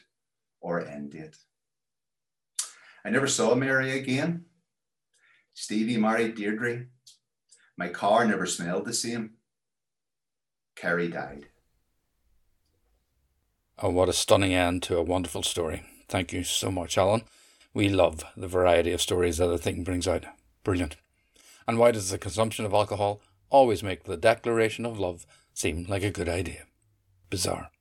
or 0.62 0.86
end 0.88 1.12
date. 1.12 1.38
I 3.05 3.09
never 3.09 3.27
saw 3.27 3.53
Mary 3.55 3.97
again, 3.97 4.45
Stevie 5.53 5.97
married 5.97 6.35
Deirdre. 6.35 6.85
My 7.77 7.89
car 7.89 8.25
never 8.25 8.45
smelled 8.45 8.85
the 8.85 8.93
same. 8.93 9.31
Kerry 10.75 11.07
died. 11.07 11.47
Oh, 13.79 13.89
what 13.89 14.09
a 14.09 14.13
stunning 14.13 14.53
end 14.53 14.83
to 14.83 14.97
a 14.97 15.03
wonderful 15.03 15.43
story. 15.43 15.83
Thank 16.07 16.33
you 16.33 16.43
so 16.43 16.71
much, 16.71 16.97
Alan. 16.97 17.23
We 17.73 17.89
love 17.89 18.23
the 18.37 18.47
variety 18.47 18.91
of 18.91 19.01
stories 19.01 19.37
that 19.37 19.47
the 19.47 19.57
thing 19.57 19.83
brings 19.83 20.07
out. 20.07 20.25
Brilliant. 20.63 20.95
And 21.67 21.77
why 21.79 21.91
does 21.91 22.09
the 22.09 22.17
consumption 22.17 22.65
of 22.65 22.73
alcohol 22.73 23.21
always 23.49 23.83
make 23.83 24.03
the 24.03 24.17
declaration 24.17 24.85
of 24.85 24.99
love 24.99 25.25
seem 25.53 25.85
like 25.87 26.03
a 26.03 26.11
good 26.11 26.29
idea? 26.29 26.65
Bizarre. 27.29 27.71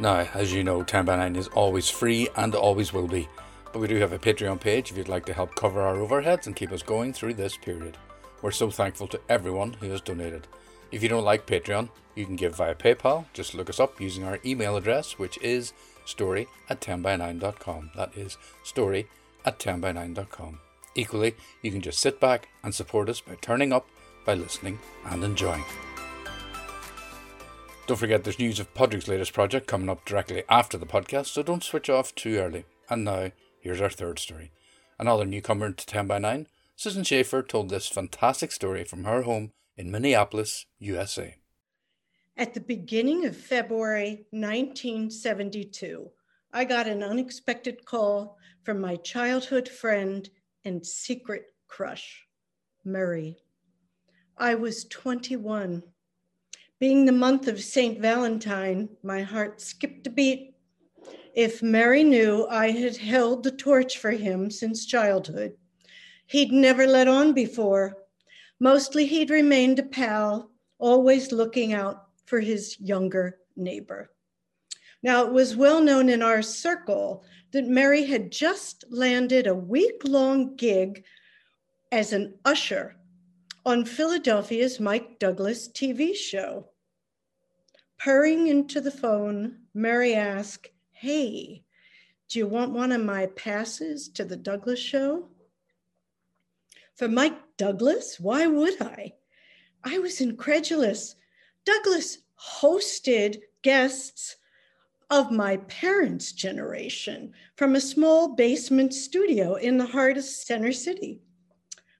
Now, 0.00 0.18
as 0.32 0.52
you 0.52 0.62
know, 0.62 0.84
10 0.84 1.04
by 1.06 1.16
9 1.16 1.34
is 1.34 1.48
always 1.48 1.90
free 1.90 2.28
and 2.36 2.54
always 2.54 2.92
will 2.92 3.08
be, 3.08 3.28
but 3.72 3.80
we 3.80 3.88
do 3.88 3.96
have 3.96 4.12
a 4.12 4.18
Patreon 4.18 4.60
page 4.60 4.90
if 4.90 4.96
you'd 4.96 5.08
like 5.08 5.26
to 5.26 5.32
help 5.32 5.56
cover 5.56 5.80
our 5.80 5.96
overheads 5.96 6.46
and 6.46 6.54
keep 6.54 6.70
us 6.70 6.82
going 6.82 7.12
through 7.12 7.34
this 7.34 7.56
period. 7.56 7.96
We're 8.40 8.52
so 8.52 8.70
thankful 8.70 9.08
to 9.08 9.20
everyone 9.28 9.72
who 9.72 9.90
has 9.90 10.00
donated. 10.00 10.46
If 10.92 11.02
you 11.02 11.08
don't 11.08 11.24
like 11.24 11.46
Patreon, 11.46 11.88
you 12.14 12.24
can 12.26 12.36
give 12.36 12.54
via 12.54 12.76
PayPal. 12.76 13.24
Just 13.32 13.54
look 13.54 13.68
us 13.68 13.80
up 13.80 14.00
using 14.00 14.22
our 14.22 14.38
email 14.44 14.76
address, 14.76 15.18
which 15.18 15.36
is 15.38 15.72
story 16.04 16.46
at 16.70 16.80
10by9.com. 16.80 17.90
That 17.96 18.16
is 18.16 18.38
story 18.62 19.08
at 19.44 19.58
10by9.com. 19.58 20.60
Equally, 20.94 21.34
you 21.62 21.72
can 21.72 21.80
just 21.80 21.98
sit 21.98 22.20
back 22.20 22.48
and 22.62 22.72
support 22.72 23.08
us 23.08 23.20
by 23.20 23.34
turning 23.40 23.72
up, 23.72 23.88
by 24.24 24.34
listening, 24.34 24.78
and 25.04 25.24
enjoying. 25.24 25.64
Don't 27.88 27.96
forget 27.96 28.22
there's 28.22 28.38
news 28.38 28.60
of 28.60 28.74
Padraig's 28.74 29.08
latest 29.08 29.32
project 29.32 29.66
coming 29.66 29.88
up 29.88 30.04
directly 30.04 30.42
after 30.50 30.76
the 30.76 30.84
podcast, 30.84 31.28
so 31.28 31.42
don't 31.42 31.64
switch 31.64 31.88
off 31.88 32.14
too 32.14 32.36
early. 32.36 32.66
And 32.90 33.02
now, 33.02 33.30
here's 33.60 33.80
our 33.80 33.88
third 33.88 34.18
story. 34.18 34.50
Another 34.98 35.24
newcomer 35.24 35.72
to 35.72 35.86
10 35.86 36.06
by 36.06 36.18
9, 36.18 36.48
Susan 36.76 37.02
Schaefer 37.02 37.42
told 37.42 37.70
this 37.70 37.88
fantastic 37.88 38.52
story 38.52 38.84
from 38.84 39.04
her 39.04 39.22
home 39.22 39.52
in 39.74 39.90
Minneapolis, 39.90 40.66
USA. 40.78 41.36
At 42.36 42.52
the 42.52 42.60
beginning 42.60 43.24
of 43.24 43.34
February 43.34 44.26
1972, 44.32 46.10
I 46.52 46.64
got 46.66 46.86
an 46.86 47.02
unexpected 47.02 47.86
call 47.86 48.36
from 48.64 48.82
my 48.82 48.96
childhood 48.96 49.66
friend 49.66 50.28
and 50.62 50.84
secret 50.84 51.44
crush, 51.68 52.26
Murray. 52.84 53.38
I 54.36 54.56
was 54.56 54.84
21 54.84 55.84
being 56.80 57.04
the 57.04 57.12
month 57.12 57.48
of 57.48 57.60
St. 57.60 58.00
Valentine, 58.00 58.88
my 59.02 59.22
heart 59.22 59.60
skipped 59.60 60.06
a 60.06 60.10
beat. 60.10 60.54
If 61.34 61.62
Murray 61.62 62.04
knew 62.04 62.46
I 62.48 62.70
had 62.70 62.96
held 62.96 63.42
the 63.42 63.50
torch 63.50 63.98
for 63.98 64.12
him 64.12 64.50
since 64.50 64.86
childhood, 64.86 65.56
he'd 66.26 66.52
never 66.52 66.86
let 66.86 67.08
on 67.08 67.32
before. 67.32 67.96
Mostly 68.60 69.06
he'd 69.06 69.30
remained 69.30 69.78
a 69.78 69.84
pal, 69.84 70.50
always 70.78 71.32
looking 71.32 71.72
out 71.72 72.06
for 72.26 72.40
his 72.40 72.78
younger 72.80 73.38
neighbor. 73.56 74.10
Now, 75.02 75.24
it 75.26 75.32
was 75.32 75.56
well 75.56 75.80
known 75.80 76.08
in 76.08 76.22
our 76.22 76.42
circle 76.42 77.24
that 77.52 77.68
Murray 77.68 78.04
had 78.04 78.30
just 78.30 78.84
landed 78.90 79.46
a 79.46 79.54
week 79.54 80.02
long 80.04 80.54
gig 80.56 81.04
as 81.90 82.12
an 82.12 82.34
usher 82.44 82.97
on 83.68 83.84
Philadelphia's 83.84 84.80
Mike 84.80 85.18
Douglas 85.18 85.68
TV 85.68 86.14
show. 86.14 86.70
Purring 87.98 88.46
into 88.46 88.80
the 88.80 88.90
phone, 88.90 89.58
Murray 89.74 90.14
asked, 90.14 90.70
Hey, 90.90 91.64
do 92.30 92.38
you 92.38 92.46
want 92.46 92.72
one 92.72 92.92
of 92.92 93.04
my 93.04 93.26
passes 93.26 94.08
to 94.14 94.24
the 94.24 94.38
Douglas 94.38 94.80
show? 94.80 95.28
For 96.94 97.08
Mike 97.08 97.36
Douglas? 97.58 98.18
Why 98.18 98.46
would 98.46 98.80
I? 98.80 99.12
I 99.84 99.98
was 99.98 100.22
incredulous. 100.22 101.16
Douglas 101.66 102.20
hosted 102.40 103.42
guests 103.60 104.36
of 105.10 105.30
my 105.30 105.58
parents' 105.58 106.32
generation 106.32 107.34
from 107.56 107.76
a 107.76 107.82
small 107.82 108.34
basement 108.34 108.94
studio 108.94 109.56
in 109.56 109.76
the 109.76 109.84
heart 109.84 110.16
of 110.16 110.24
Center 110.24 110.72
City. 110.72 111.20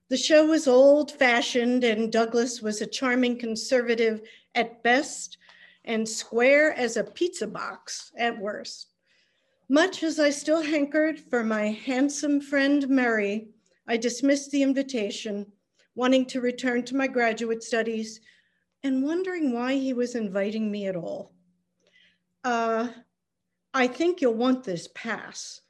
The 0.08 0.16
show 0.16 0.46
was 0.46 0.66
old 0.66 1.12
fashioned, 1.12 1.84
and 1.84 2.10
Douglas 2.10 2.62
was 2.62 2.80
a 2.80 2.86
charming 2.86 3.38
conservative 3.38 4.22
at 4.54 4.82
best 4.82 5.36
and 5.84 6.08
square 6.08 6.72
as 6.72 6.96
a 6.96 7.04
pizza 7.04 7.46
box 7.46 8.10
at 8.16 8.38
worst. 8.38 8.94
Much 9.68 10.02
as 10.02 10.18
I 10.18 10.30
still 10.30 10.62
hankered 10.62 11.20
for 11.20 11.44
my 11.44 11.66
handsome 11.66 12.40
friend 12.40 12.88
Murray, 12.88 13.48
I 13.86 13.98
dismissed 13.98 14.50
the 14.50 14.62
invitation, 14.62 15.52
wanting 15.94 16.24
to 16.26 16.40
return 16.40 16.84
to 16.84 16.96
my 16.96 17.06
graduate 17.06 17.62
studies 17.62 18.20
and 18.82 19.02
wondering 19.02 19.52
why 19.52 19.74
he 19.74 19.92
was 19.92 20.14
inviting 20.14 20.70
me 20.70 20.86
at 20.86 20.96
all. 20.96 21.32
Uh, 22.44 22.88
I 23.74 23.88
think 23.88 24.22
you'll 24.22 24.34
want 24.34 24.64
this 24.64 24.88
pass. 24.94 25.60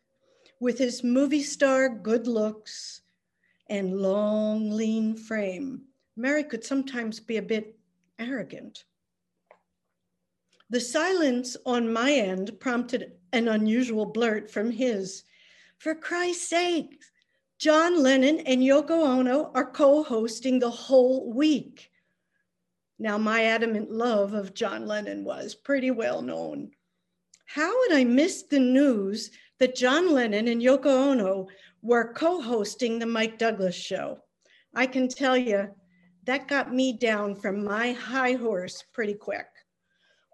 With 0.60 0.78
his 0.78 1.02
movie 1.02 1.42
star 1.42 1.88
good 1.88 2.28
looks 2.28 3.02
and 3.68 4.00
long, 4.00 4.70
lean 4.70 5.16
frame, 5.16 5.82
Murray 6.16 6.44
could 6.44 6.64
sometimes 6.64 7.20
be 7.20 7.36
a 7.36 7.42
bit 7.42 7.78
arrogant. 8.18 8.84
The 10.70 10.80
silence 10.80 11.56
on 11.64 11.92
my 11.92 12.12
end 12.12 12.58
prompted 12.60 13.12
an 13.32 13.48
unusual 13.48 14.04
blurt 14.04 14.50
from 14.50 14.70
his. 14.70 15.24
For 15.78 15.94
Christ's 15.94 16.48
sake, 16.48 17.00
John 17.58 18.02
Lennon 18.02 18.40
and 18.40 18.62
Yoko 18.62 19.06
Ono 19.06 19.50
are 19.54 19.70
co 19.70 20.02
hosting 20.02 20.58
the 20.58 20.70
whole 20.70 21.32
week. 21.32 21.90
Now, 22.98 23.16
my 23.16 23.44
adamant 23.44 23.90
love 23.90 24.32
of 24.34 24.54
John 24.54 24.86
Lennon 24.86 25.24
was 25.24 25.54
pretty 25.54 25.90
well 25.90 26.20
known. 26.20 26.72
How 27.46 27.88
had 27.88 27.96
I 27.96 28.04
missed 28.04 28.50
the 28.50 28.60
news 28.60 29.30
that 29.58 29.74
John 29.74 30.12
Lennon 30.12 30.48
and 30.48 30.60
Yoko 30.60 30.86
Ono 30.86 31.48
were 31.88 32.12
co 32.12 32.42
hosting 32.42 32.98
the 32.98 33.06
Mike 33.06 33.38
Douglas 33.38 33.74
show? 33.74 34.18
I 34.74 34.86
can 34.86 35.08
tell 35.08 35.36
you 35.36 35.70
that 36.24 36.46
got 36.46 36.74
me 36.74 36.92
down 36.92 37.34
from 37.34 37.64
my 37.64 37.92
high 37.92 38.34
horse 38.34 38.84
pretty 38.92 39.14
quick 39.14 39.46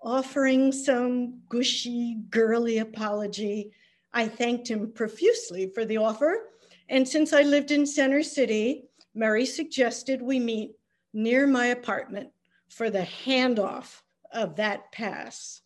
offering 0.03 0.71
some 0.71 1.40
gushy, 1.49 2.19
girly 2.29 2.79
apology. 2.79 3.73
I 4.12 4.29
thanked 4.29 4.69
him 4.69 4.93
profusely 4.93 5.71
for 5.75 5.85
the 5.85 5.97
offer. 5.97 6.51
And 6.90 7.09
since 7.09 7.33
I 7.33 7.43
lived 7.43 7.71
in 7.71 7.87
Center 7.87 8.23
City, 8.23 8.85
Murray 9.14 9.47
suggested 9.47 10.21
we 10.21 10.38
meet 10.38 10.73
near 11.14 11.47
my 11.47 11.67
apartment 11.67 12.31
for 12.69 12.90
the 12.90 13.07
handoff 13.25 14.03
of 14.33 14.57
that 14.57 14.93
pass. 14.93 15.62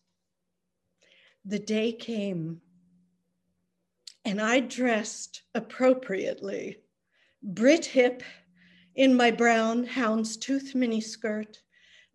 The 1.43 1.59
day 1.59 1.91
came, 1.91 2.61
and 4.25 4.41
I 4.41 4.59
dressed 4.59 5.43
appropriately, 5.55 6.77
Brit 7.41 7.85
hip 7.85 8.23
in 8.95 9.15
my 9.15 9.31
brown 9.31 9.85
houndstooth 9.85 10.73
miniskirt 10.75 11.57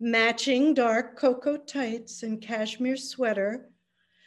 matching 0.01 0.75
dark 0.75 1.17
cocoa 1.17 1.57
tights 1.57 2.23
and 2.23 2.43
cashmere 2.43 2.97
sweater, 2.97 3.71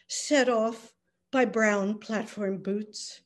set 0.07 0.49
off 0.49 0.93
by 1.31 1.45
brown 1.45 1.99
platform 1.99 2.57
boots. 2.61 3.21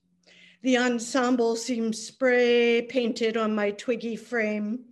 The 0.64 0.78
ensemble 0.78 1.56
seemed 1.56 1.96
spray 1.96 2.82
painted 2.84 3.38
on 3.38 3.56
my 3.56 3.72
twiggy 3.72 4.16
frame, 4.16 4.86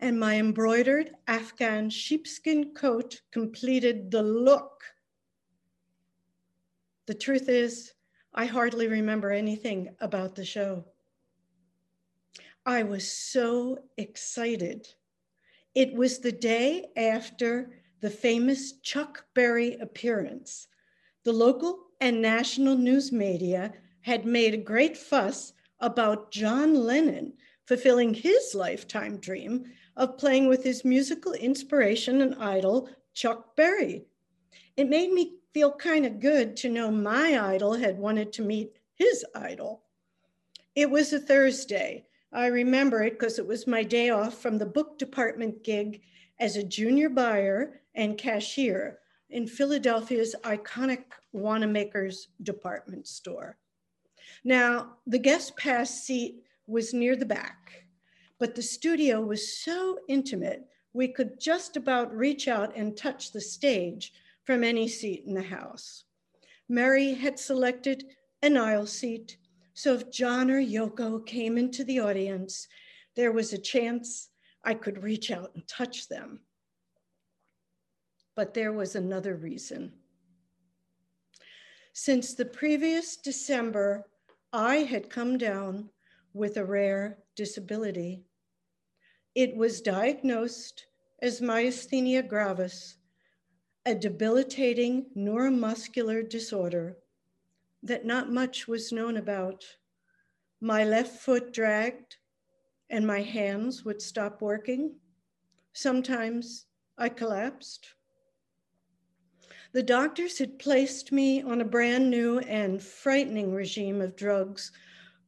and 0.00 0.18
my 0.18 0.38
embroidered 0.38 1.10
Afghan 1.26 1.90
sheepskin 1.90 2.74
coat 2.74 3.20
completed 3.32 4.10
the 4.10 4.22
look. 4.22 4.82
The 7.06 7.14
truth 7.14 7.48
is, 7.48 7.93
I 8.34 8.46
hardly 8.46 8.88
remember 8.88 9.30
anything 9.30 9.94
about 10.00 10.34
the 10.34 10.44
show. 10.44 10.84
I 12.66 12.82
was 12.82 13.10
so 13.10 13.78
excited 13.96 14.88
it 15.74 15.92
was 15.92 16.18
the 16.18 16.32
day 16.32 16.86
after 16.96 17.72
the 18.00 18.10
famous 18.10 18.74
Chuck 18.80 19.26
Berry 19.34 19.74
appearance. 19.74 20.68
The 21.24 21.32
local 21.32 21.86
and 22.00 22.22
national 22.22 22.76
news 22.76 23.10
media 23.10 23.72
had 24.02 24.24
made 24.24 24.54
a 24.54 24.58
great 24.58 24.96
fuss 24.96 25.52
about 25.80 26.30
John 26.30 26.74
Lennon 26.74 27.32
fulfilling 27.66 28.14
his 28.14 28.54
lifetime 28.54 29.18
dream 29.18 29.64
of 29.96 30.18
playing 30.18 30.48
with 30.48 30.62
his 30.62 30.84
musical 30.84 31.32
inspiration 31.32 32.20
and 32.20 32.34
idol, 32.36 32.88
Chuck 33.14 33.56
Berry. 33.56 34.06
It 34.76 34.88
made 34.88 35.10
me 35.12 35.38
feel 35.54 35.72
kind 35.72 36.04
of 36.04 36.20
good 36.20 36.56
to 36.56 36.68
know 36.68 36.90
my 36.90 37.40
idol 37.54 37.74
had 37.74 37.96
wanted 37.96 38.32
to 38.32 38.42
meet 38.42 38.76
his 38.96 39.24
idol. 39.36 39.84
It 40.74 40.90
was 40.90 41.12
a 41.12 41.20
Thursday, 41.20 42.04
I 42.32 42.46
remember 42.46 43.04
it 43.04 43.12
because 43.12 43.38
it 43.38 43.46
was 43.46 43.68
my 43.68 43.84
day 43.84 44.10
off 44.10 44.42
from 44.42 44.58
the 44.58 44.66
book 44.66 44.98
department 44.98 45.62
gig 45.62 46.02
as 46.40 46.56
a 46.56 46.64
junior 46.64 47.08
buyer 47.08 47.80
and 47.94 48.18
cashier 48.18 48.98
in 49.30 49.46
Philadelphia's 49.46 50.34
iconic 50.42 51.04
Wanamaker's 51.32 52.28
department 52.42 53.06
store. 53.06 53.56
Now, 54.42 54.96
the 55.06 55.20
guest 55.20 55.56
pass 55.56 56.02
seat 56.02 56.42
was 56.66 56.92
near 56.92 57.14
the 57.14 57.24
back, 57.24 57.84
but 58.40 58.56
the 58.56 58.62
studio 58.62 59.20
was 59.20 59.56
so 59.62 60.00
intimate, 60.08 60.66
we 60.92 61.06
could 61.06 61.38
just 61.40 61.76
about 61.76 62.14
reach 62.14 62.48
out 62.48 62.76
and 62.76 62.96
touch 62.96 63.30
the 63.30 63.40
stage 63.40 64.12
from 64.44 64.62
any 64.62 64.88
seat 64.88 65.24
in 65.26 65.34
the 65.34 65.42
house. 65.42 66.04
Murray 66.68 67.14
had 67.14 67.38
selected 67.38 68.04
an 68.42 68.56
aisle 68.56 68.86
seat 68.86 69.38
so 69.74 69.94
if 69.94 70.10
John 70.10 70.52
or 70.52 70.60
Yoko 70.60 71.26
came 71.26 71.58
into 71.58 71.82
the 71.82 71.98
audience, 71.98 72.68
there 73.16 73.32
was 73.32 73.52
a 73.52 73.58
chance 73.58 74.30
I 74.62 74.74
could 74.74 75.02
reach 75.02 75.32
out 75.32 75.50
and 75.54 75.66
touch 75.66 76.08
them. 76.08 76.40
But 78.36 78.54
there 78.54 78.72
was 78.72 78.94
another 78.94 79.34
reason. 79.34 79.92
Since 81.92 82.34
the 82.34 82.44
previous 82.44 83.16
December, 83.16 84.06
I 84.52 84.76
had 84.76 85.10
come 85.10 85.38
down 85.38 85.90
with 86.32 86.56
a 86.56 86.64
rare 86.64 87.18
disability. 87.36 88.22
It 89.34 89.56
was 89.56 89.80
diagnosed 89.80 90.86
as 91.20 91.40
myasthenia 91.40 92.26
gravis, 92.26 92.96
a 93.86 93.94
debilitating 93.94 95.06
neuromuscular 95.16 96.26
disorder 96.28 96.96
that 97.82 98.06
not 98.06 98.32
much 98.32 98.66
was 98.66 98.92
known 98.92 99.18
about. 99.18 99.64
My 100.60 100.84
left 100.84 101.20
foot 101.20 101.52
dragged 101.52 102.16
and 102.88 103.06
my 103.06 103.20
hands 103.20 103.84
would 103.84 104.00
stop 104.00 104.40
working. 104.40 104.96
Sometimes 105.74 106.64
I 106.96 107.10
collapsed. 107.10 107.86
The 109.72 109.82
doctors 109.82 110.38
had 110.38 110.58
placed 110.58 111.12
me 111.12 111.42
on 111.42 111.60
a 111.60 111.64
brand 111.64 112.08
new 112.08 112.38
and 112.38 112.80
frightening 112.80 113.52
regime 113.52 114.00
of 114.00 114.16
drugs 114.16 114.72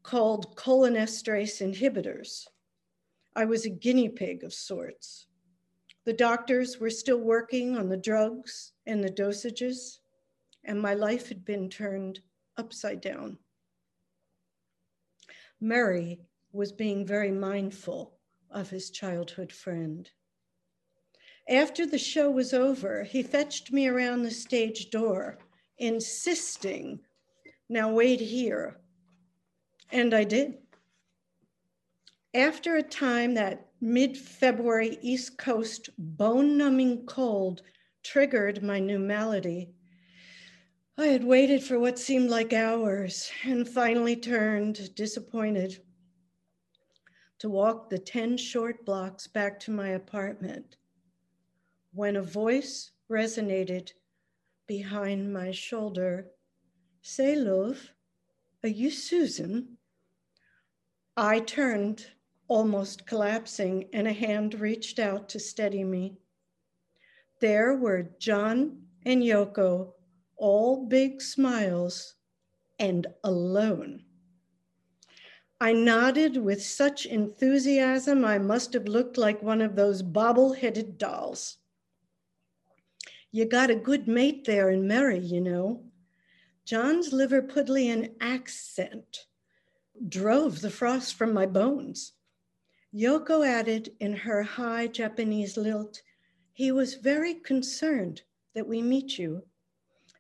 called 0.03 0.57
cholinesterase 0.57 1.61
inhibitors. 1.61 2.47
I 3.35 3.45
was 3.45 3.67
a 3.67 3.71
guinea 3.71 4.09
pig 4.09 4.45
of 4.45 4.55
sorts. 4.55 5.27
The 6.07 6.13
doctors 6.13 6.79
were 6.79 6.89
still 6.89 7.19
working 7.19 7.77
on 7.77 7.89
the 7.89 7.97
drugs 7.97 8.73
and 8.87 9.03
the 9.03 9.11
dosages, 9.11 9.99
and 10.63 10.81
my 10.81 10.95
life 10.95 11.29
had 11.29 11.45
been 11.45 11.69
turned 11.69 12.21
upside 12.57 13.01
down. 13.01 13.39
Murray 15.61 16.21
was 16.53 16.71
being 16.71 17.05
very 17.05 17.33
mindful 17.33 18.21
of 18.53 18.71
his 18.71 18.91
childhood 18.91 19.51
friend. 19.53 20.09
After 21.49 21.85
the 21.85 21.99
show 21.99 22.31
was 22.31 22.55
over, 22.55 23.03
he 23.03 23.25
fetched 23.25 23.73
me 23.73 23.89
around 23.89 24.23
the 24.23 24.31
stage 24.31 24.91
door, 24.91 25.39
insisting, 25.79 27.01
Now 27.69 27.93
wait 27.93 28.21
here. 28.21 28.79
And 29.91 30.15
I 30.15 30.23
did. 30.23 30.59
After 32.33 32.77
a 32.77 32.83
time, 32.83 33.35
that 33.35 33.66
mid 33.81 34.17
February 34.17 34.99
East 35.03 35.39
Coast 35.39 35.91
bone 35.99 36.57
numbing 36.57 37.07
cold 37.07 37.63
triggered 38.03 38.63
my 38.63 38.79
new 38.79 38.99
malady, 38.99 39.71
I 40.99 41.07
had 41.07 41.25
waited 41.25 41.63
for 41.63 41.79
what 41.79 41.99
seemed 41.99 42.31
like 42.31 42.53
hours 42.53 43.31
and 43.45 43.69
finally 43.69 44.17
turned, 44.17 44.95
disappointed, 44.95 45.83
to 47.39 47.51
walk 47.51 47.91
the 47.91 47.99
10 47.99 48.39
short 48.39 48.87
blocks 48.87 49.27
back 49.27 49.61
to 49.61 49.71
my 49.71 49.89
apartment 49.89 50.77
when 51.93 52.17
a 52.17 52.23
voice 52.23 52.93
resonated 53.11 53.93
behind 54.67 55.33
my 55.33 55.51
shoulder. 55.51 56.29
Say, 57.03 57.37
love, 57.37 57.93
are 58.63 58.69
you 58.69 58.91
Susan? 58.91 59.77
I 61.17 61.41
turned, 61.41 62.07
almost 62.49 63.07
collapsing, 63.07 63.89
and 63.93 64.07
a 64.07 64.13
hand 64.13 64.61
reached 64.61 64.99
out 64.99 65.29
to 65.31 65.41
steady 65.41 65.85
me. 65.85 66.19
There 67.41 67.75
were 67.75 68.11
John 68.19 68.83
and 69.05 69.23
Yoko 69.23 69.93
all 70.37 70.87
big 70.87 71.23
smiles, 71.23 72.15
and 72.79 73.07
alone. 73.25 74.03
I 75.61 75.73
nodded 75.73 76.37
with 76.37 76.63
such 76.63 77.07
enthusiasm, 77.07 78.25
I 78.25 78.39
must 78.39 78.75
have 78.75 78.87
looked 78.87 79.17
like 79.17 79.43
one 79.43 79.63
of 79.63 79.75
those 79.75 80.03
bobble 80.03 80.53
headed 80.53 80.99
dolls. 80.99 81.57
You 83.33 83.47
got 83.47 83.71
a 83.71 83.77
good 83.77 84.07
mate 84.07 84.45
there 84.45 84.71
in 84.71 84.87
Murray, 84.87 85.19
you 85.19 85.41
know. 85.41 85.85
John's 86.67 87.13
Liverpudlian 87.13 88.15
accent 88.21 89.27
drove 90.09 90.61
the 90.61 90.71
frost 90.71 91.15
from 91.15 91.33
my 91.33 91.47
bones. 91.47 92.13
Yoko 92.95 93.47
added 93.47 93.95
in 94.01 94.13
her 94.15 94.43
high 94.43 94.87
Japanese 94.87 95.57
lilt, 95.57 96.03
he 96.53 96.73
was 96.73 96.95
very 96.95 97.35
concerned 97.35 98.23
that 98.55 98.67
we 98.67 98.81
meet 98.81 99.19
you. 99.19 99.43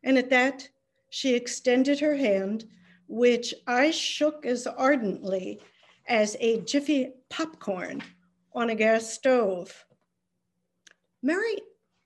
And 0.02 0.18
at 0.18 0.30
that, 0.30 0.68
she 1.08 1.34
extended 1.34 2.00
her 2.00 2.16
hand, 2.16 2.68
which 3.08 3.54
I 3.66 3.90
shook 3.90 4.44
as 4.44 4.66
ardently 4.66 5.60
as 6.08 6.36
a 6.40 6.60
jiffy 6.60 7.12
popcorn 7.28 8.02
on 8.52 8.70
a 8.70 8.74
gas 8.74 9.10
stove. 9.10 9.86
Mary 11.22 11.58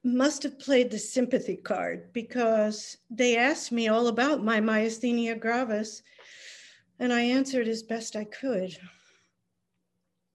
must 0.03 0.43
have 0.43 0.59
played 0.59 0.91
the 0.91 0.99
sympathy 0.99 1.57
card 1.57 2.13
because 2.13 2.97
they 3.11 3.37
asked 3.37 3.73
me 3.73 3.89
all 3.89 4.07
about 4.07 4.43
my 4.43 4.61
myasthenia 4.61 5.39
gravis, 5.39 6.03
and 6.99 7.13
I 7.13 7.23
answered 7.23 7.69
as 7.69 7.83
best 7.83 8.17
I 8.17 8.25
could. 8.25 8.79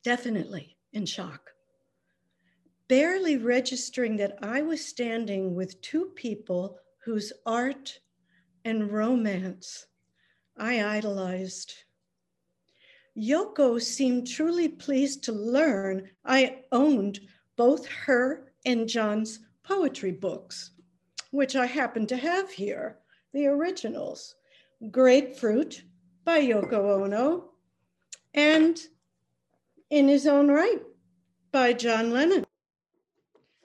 Definitely 0.05 0.77
in 0.93 1.07
shock. 1.07 1.49
Barely 2.87 3.37
registering 3.37 4.17
that 4.17 4.37
I 4.39 4.61
was 4.61 4.85
standing 4.85 5.55
with 5.55 5.81
two 5.81 6.11
people 6.13 6.77
whose 7.03 7.33
art 7.43 7.99
and 8.63 8.91
romance 8.91 9.87
I 10.55 10.83
idolized. 10.97 11.73
Yoko 13.17 13.81
seemed 13.81 14.27
truly 14.27 14.67
pleased 14.67 15.23
to 15.23 15.31
learn 15.31 16.07
I 16.23 16.61
owned 16.71 17.21
both 17.55 17.87
her 17.87 18.53
and 18.63 18.87
John's 18.87 19.39
poetry 19.63 20.11
books, 20.11 20.69
which 21.31 21.55
I 21.55 21.65
happen 21.65 22.05
to 22.05 22.17
have 22.17 22.51
here, 22.51 22.99
the 23.33 23.47
originals 23.47 24.35
Grapefruit 24.91 25.83
by 26.23 26.41
Yoko 26.41 27.03
Ono, 27.03 27.53
and 28.35 28.79
In 29.89 30.07
His 30.07 30.25
Own 30.25 30.49
Write 30.49 30.81
by 31.51 31.73
John 31.73 32.11
Lennon. 32.11 32.43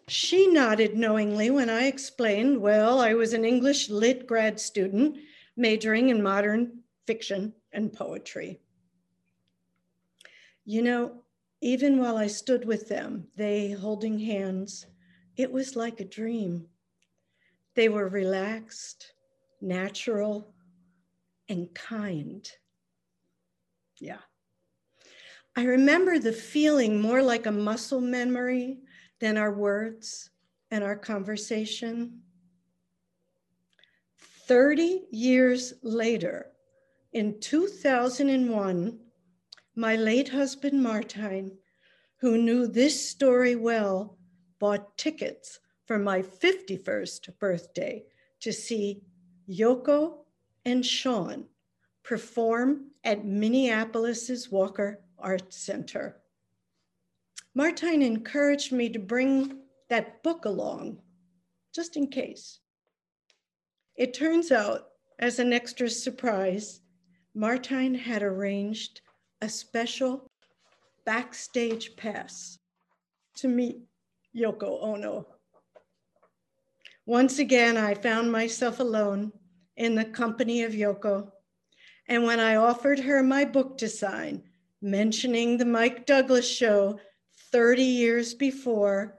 She 0.07 0.47
nodded 0.49 0.97
knowingly 0.97 1.51
when 1.51 1.71
I 1.71 1.87
explained, 1.87 2.61
well, 2.61 3.01
I 3.01 3.15
was 3.15 3.33
an 3.33 3.45
English 3.45 3.89
lit 3.89 4.27
grad 4.27 4.61
student 4.61 5.17
majoring 5.57 6.09
in 6.09 6.23
modern 6.23 6.83
fiction 7.07 7.55
and 7.73 7.93
poetry. 7.93 8.61
You 10.65 10.83
know, 10.83 11.23
even 11.61 11.99
while 11.99 12.17
I 12.17 12.27
stood 12.27 12.65
with 12.65 12.89
them, 12.89 13.29
they 13.37 13.71
holding 13.71 14.19
hands, 14.19 14.87
it 15.37 15.51
was 15.51 15.75
like 15.75 16.01
a 16.01 16.05
dream. 16.05 16.67
They 17.75 17.89
were 17.89 18.09
relaxed, 18.09 19.15
natural, 19.61 20.53
and 21.49 21.73
kind. 21.75 22.51
Yeah. 23.99 24.19
I 25.57 25.65
remember 25.65 26.19
the 26.19 26.33
feeling 26.33 27.01
more 27.01 27.23
like 27.23 27.47
a 27.47 27.53
muscle 27.53 28.01
memory 28.01 28.79
than 29.19 29.37
our 29.37 29.53
words 29.53 30.31
and 30.71 30.85
our 30.85 30.97
conversation. 30.97 32.23
30 34.47 35.07
years 35.11 35.75
later, 35.83 36.53
in 37.13 37.41
2001, 37.41 38.99
my 39.75 39.97
late 39.97 40.29
husband, 40.29 40.85
Martijn, 40.85 41.57
who 42.21 42.39
knew 42.39 42.67
this 42.67 43.09
story 43.11 43.57
well, 43.57 44.19
bought 44.59 44.97
tickets 44.97 45.59
for 45.87 45.99
my 45.99 46.23
51st 46.23 47.39
birthday 47.39 48.05
to 48.41 48.53
see 48.53 49.03
Yoko 49.49 50.19
and 50.65 50.87
Sean 50.87 51.47
perform 52.03 52.91
at 53.05 53.25
Minneapolis's 53.25 54.51
Walker 54.51 55.01
Art 55.23 55.53
Center. 55.53 56.21
Martijn 57.57 58.03
encouraged 58.03 58.73
me 58.73 58.89
to 58.89 58.99
bring 58.99 59.59
that 59.89 60.23
book 60.23 60.45
along, 60.45 60.99
just 61.75 61.97
in 61.97 62.07
case. 62.07 62.61
It 63.97 64.15
turns 64.15 64.53
out, 64.53 64.89
as 65.19 65.39
an 65.39 65.53
extra 65.53 65.91
surprise, 65.91 66.81
Martijn 67.37 67.99
had 67.99 68.23
arranged 68.23 69.03
a 69.43 69.49
special 69.49 70.31
backstage 71.05 71.97
pass 71.97 72.59
to 73.37 73.49
meet 73.49 73.79
Yoko 74.37 74.83
Ono. 74.83 75.27
Once 77.07 77.39
again, 77.39 77.77
I 77.77 77.95
found 77.95 78.31
myself 78.31 78.79
alone 78.79 79.33
in 79.77 79.95
the 79.95 80.05
company 80.05 80.63
of 80.63 80.73
Yoko. 80.73 81.33
And 82.07 82.25
when 82.25 82.39
I 82.39 82.57
offered 82.57 83.01
her 83.01 83.23
my 83.23 83.45
book 83.45 83.79
to 83.79 83.89
sign, 83.89 84.43
mentioning 84.83 85.57
the 85.57 85.65
Mike 85.65 86.07
Douglas 86.07 86.49
show 86.49 86.99
30 87.53 87.83
years 87.83 88.35
before, 88.35 89.17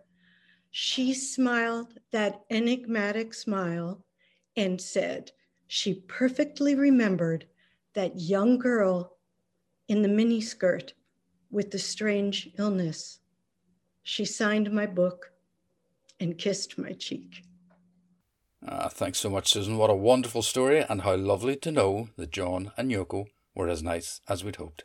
she 0.71 1.13
smiled 1.13 1.99
that 2.11 2.41
enigmatic 2.49 3.33
smile 3.33 4.03
and 4.55 4.79
said 4.79 5.31
she 5.67 5.95
perfectly 6.07 6.75
remembered 6.75 7.45
that 7.93 8.19
young 8.19 8.57
girl 8.57 9.17
in 9.87 10.01
the 10.01 10.09
miniskirt 10.09 10.93
with 11.49 11.71
the 11.71 11.79
strange 11.79 12.49
illness. 12.57 13.19
She 14.03 14.25
signed 14.25 14.71
my 14.71 14.85
book 14.85 15.31
and 16.19 16.37
kissed 16.37 16.77
my 16.77 16.93
cheek. 16.93 17.43
Ah, 18.65 18.89
thanks 18.89 19.19
so 19.19 19.29
much, 19.29 19.51
Susan. 19.51 19.77
What 19.77 19.89
a 19.89 19.95
wonderful 19.95 20.43
story, 20.43 20.85
and 20.87 21.01
how 21.01 21.15
lovely 21.15 21.55
to 21.57 21.71
know 21.71 22.09
that 22.15 22.31
John 22.31 22.71
and 22.77 22.91
Yoko 22.91 23.25
were 23.55 23.67
as 23.67 23.81
nice 23.81 24.21
as 24.27 24.43
we'd 24.43 24.57
hoped. 24.57 24.83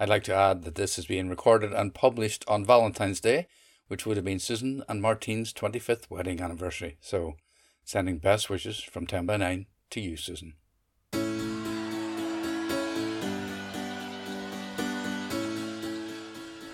I'd 0.00 0.08
like 0.08 0.24
to 0.24 0.34
add 0.34 0.64
that 0.64 0.74
this 0.74 0.98
is 0.98 1.06
being 1.06 1.28
recorded 1.28 1.72
and 1.72 1.94
published 1.94 2.44
on 2.48 2.64
Valentine's 2.64 3.20
Day, 3.20 3.46
which 3.86 4.04
would 4.04 4.16
have 4.16 4.24
been 4.24 4.40
Susan 4.40 4.82
and 4.88 5.00
Martijn's 5.00 5.52
25th 5.52 6.10
wedding 6.10 6.40
anniversary. 6.40 6.96
So, 7.00 7.34
sending 7.84 8.18
best 8.18 8.50
wishes 8.50 8.82
from 8.82 9.06
10 9.06 9.26
by 9.26 9.36
9 9.36 9.66
to 9.90 10.00
you, 10.00 10.16
Susan. 10.16 10.54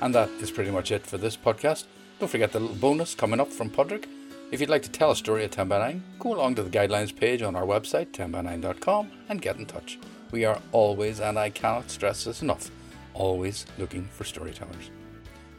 And 0.03 0.15
that 0.15 0.31
is 0.41 0.51
pretty 0.51 0.71
much 0.71 0.91
it 0.91 1.07
for 1.07 1.19
this 1.19 1.37
podcast. 1.37 1.85
Don't 2.21 2.31
forget 2.31 2.53
the 2.53 2.61
little 2.61 2.77
bonus 2.77 3.15
coming 3.15 3.39
up 3.39 3.53
from 3.53 3.69
Padraig. 3.69 4.09
If 4.51 4.61
you'd 4.61 4.71
like 4.71 4.83
to 4.85 4.91
tell 4.91 5.11
a 5.11 5.17
story 5.17 5.45
at 5.45 5.53
10 5.53 5.69
by 5.69 5.79
9, 5.79 6.03
go 6.19 6.35
along 6.35 6.55
to 6.55 6.63
the 6.63 6.71
guidelines 6.71 7.15
page 7.15 7.43
on 7.43 7.55
our 7.55 7.67
website, 7.67 8.13
10by9.com, 8.13 9.11
and 9.29 9.43
get 9.43 9.59
in 9.59 9.67
touch. 9.67 9.99
We 10.31 10.47
are 10.47 10.61
always, 10.73 11.21
and 11.21 11.39
I 11.39 11.51
cannot 11.51 11.91
stress 11.91 12.25
this 12.25 12.41
enough, 12.41 12.71
always 13.15 13.67
looking 13.79 14.05
for 14.13 14.25
storytellers. 14.25 14.91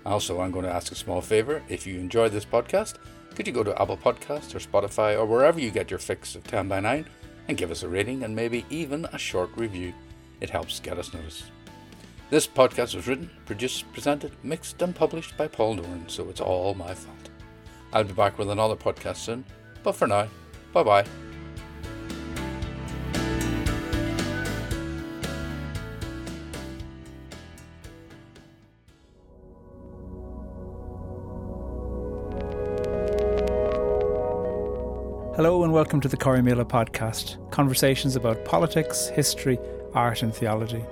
Also, 0.05 0.41
I'm 0.41 0.51
going 0.51 0.65
to 0.65 0.73
ask 0.73 0.91
a 0.91 0.95
small 0.95 1.21
favour. 1.21 1.61
If 1.69 1.85
you 1.85 1.99
enjoy 1.99 2.29
this 2.29 2.45
podcast, 2.45 2.95
could 3.35 3.47
you 3.47 3.53
go 3.53 3.63
to 3.63 3.81
Apple 3.81 3.97
Podcasts 3.97 4.55
or 4.55 4.59
Spotify 4.59 5.17
or 5.17 5.25
wherever 5.25 5.59
you 5.59 5.71
get 5.71 5.89
your 5.89 5.99
fix 5.99 6.35
of 6.35 6.43
10 6.43 6.67
by 6.67 6.79
9 6.79 7.05
and 7.47 7.57
give 7.57 7.71
us 7.71 7.83
a 7.83 7.87
rating 7.87 8.23
and 8.23 8.35
maybe 8.35 8.65
even 8.69 9.05
a 9.13 9.17
short 9.17 9.49
review? 9.55 9.93
It 10.41 10.49
helps 10.49 10.79
get 10.79 10.97
us 10.97 11.13
noticed. 11.13 11.45
This 12.29 12.47
podcast 12.47 12.95
was 12.95 13.07
written, 13.07 13.29
produced, 13.45 13.91
presented, 13.91 14.31
mixed, 14.41 14.81
and 14.81 14.95
published 14.95 15.35
by 15.37 15.47
Paul 15.47 15.75
Doran, 15.75 16.05
so 16.07 16.29
it's 16.29 16.41
all 16.41 16.73
my 16.73 16.93
fault. 16.93 17.29
I'll 17.93 18.05
be 18.05 18.13
back 18.13 18.37
with 18.37 18.49
another 18.49 18.75
podcast 18.75 19.17
soon, 19.17 19.43
but 19.83 19.95
for 19.95 20.07
now, 20.07 20.27
bye 20.71 20.83
bye. 20.83 21.31
Welcome 35.82 36.00
to 36.00 36.08
the 36.08 36.15
Corrymeela 36.15 36.63
podcast, 36.63 37.38
conversations 37.50 38.15
about 38.15 38.46
politics, 38.46 39.08
history, 39.08 39.58
art, 39.96 40.21
and 40.21 40.32
theology. 40.32 40.86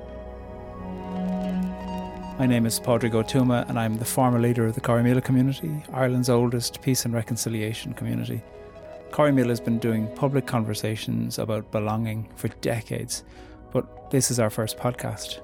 My 2.40 2.48
name 2.48 2.66
is 2.66 2.80
Padraig 2.80 3.12
Ó 3.12 3.24
Tuama 3.24 3.70
and 3.70 3.78
I'm 3.78 3.98
the 3.98 4.04
former 4.04 4.40
leader 4.40 4.66
of 4.66 4.74
the 4.74 4.82
Corrymeela 4.82 5.24
community, 5.24 5.84
Ireland's 5.94 6.28
oldest 6.28 6.82
peace 6.82 7.06
and 7.06 7.14
reconciliation 7.14 7.94
community. 7.94 8.42
Corrymeela 9.12 9.50
has 9.50 9.60
been 9.60 9.78
doing 9.78 10.08
public 10.16 10.48
conversations 10.48 11.38
about 11.38 11.72
belonging 11.72 12.28
for 12.36 12.48
decades, 12.48 13.24
but 13.72 14.10
this 14.10 14.32
is 14.32 14.40
our 14.40 14.50
first 14.50 14.80
podcast. 14.80 15.40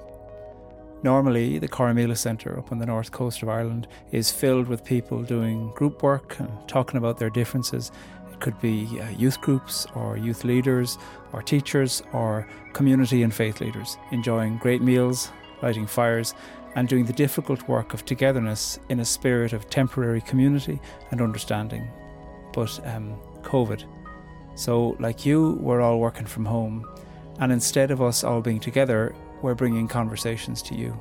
Normally, 1.04 1.60
the 1.60 1.68
Corrymeela 1.68 2.16
Centre 2.16 2.58
up 2.58 2.72
on 2.72 2.78
the 2.78 2.86
north 2.86 3.12
coast 3.12 3.42
of 3.42 3.48
Ireland 3.48 3.86
is 4.10 4.32
filled 4.32 4.66
with 4.66 4.82
people 4.82 5.22
doing 5.22 5.70
group 5.76 6.02
work 6.02 6.36
and 6.40 6.50
talking 6.66 6.96
about 6.96 7.18
their 7.18 7.30
differences. 7.30 7.92
It 8.36 8.40
could 8.40 8.60
be 8.60 9.00
uh, 9.00 9.08
youth 9.10 9.40
groups 9.40 9.86
or 9.94 10.18
youth 10.18 10.44
leaders 10.44 10.98
or 11.32 11.40
teachers 11.40 12.02
or 12.12 12.46
community 12.74 13.22
and 13.22 13.32
faith 13.32 13.62
leaders 13.62 13.96
enjoying 14.10 14.58
great 14.58 14.82
meals, 14.82 15.30
lighting 15.62 15.86
fires, 15.86 16.34
and 16.74 16.86
doing 16.86 17.06
the 17.06 17.14
difficult 17.14 17.66
work 17.66 17.94
of 17.94 18.04
togetherness 18.04 18.78
in 18.90 19.00
a 19.00 19.04
spirit 19.06 19.54
of 19.54 19.70
temporary 19.70 20.20
community 20.20 20.78
and 21.10 21.22
understanding. 21.22 21.88
But 22.52 22.78
um, 22.86 23.16
COVID 23.40 23.84
So, 24.54 24.96
like 25.00 25.24
you, 25.24 25.58
we're 25.60 25.80
all 25.80 25.98
working 25.98 26.26
from 26.26 26.44
home, 26.44 26.86
and 27.40 27.50
instead 27.50 27.90
of 27.90 28.02
us 28.02 28.22
all 28.22 28.42
being 28.42 28.60
together, 28.60 29.14
we're 29.40 29.54
bringing 29.54 29.88
conversations 29.88 30.60
to 30.62 30.74
you. 30.74 30.98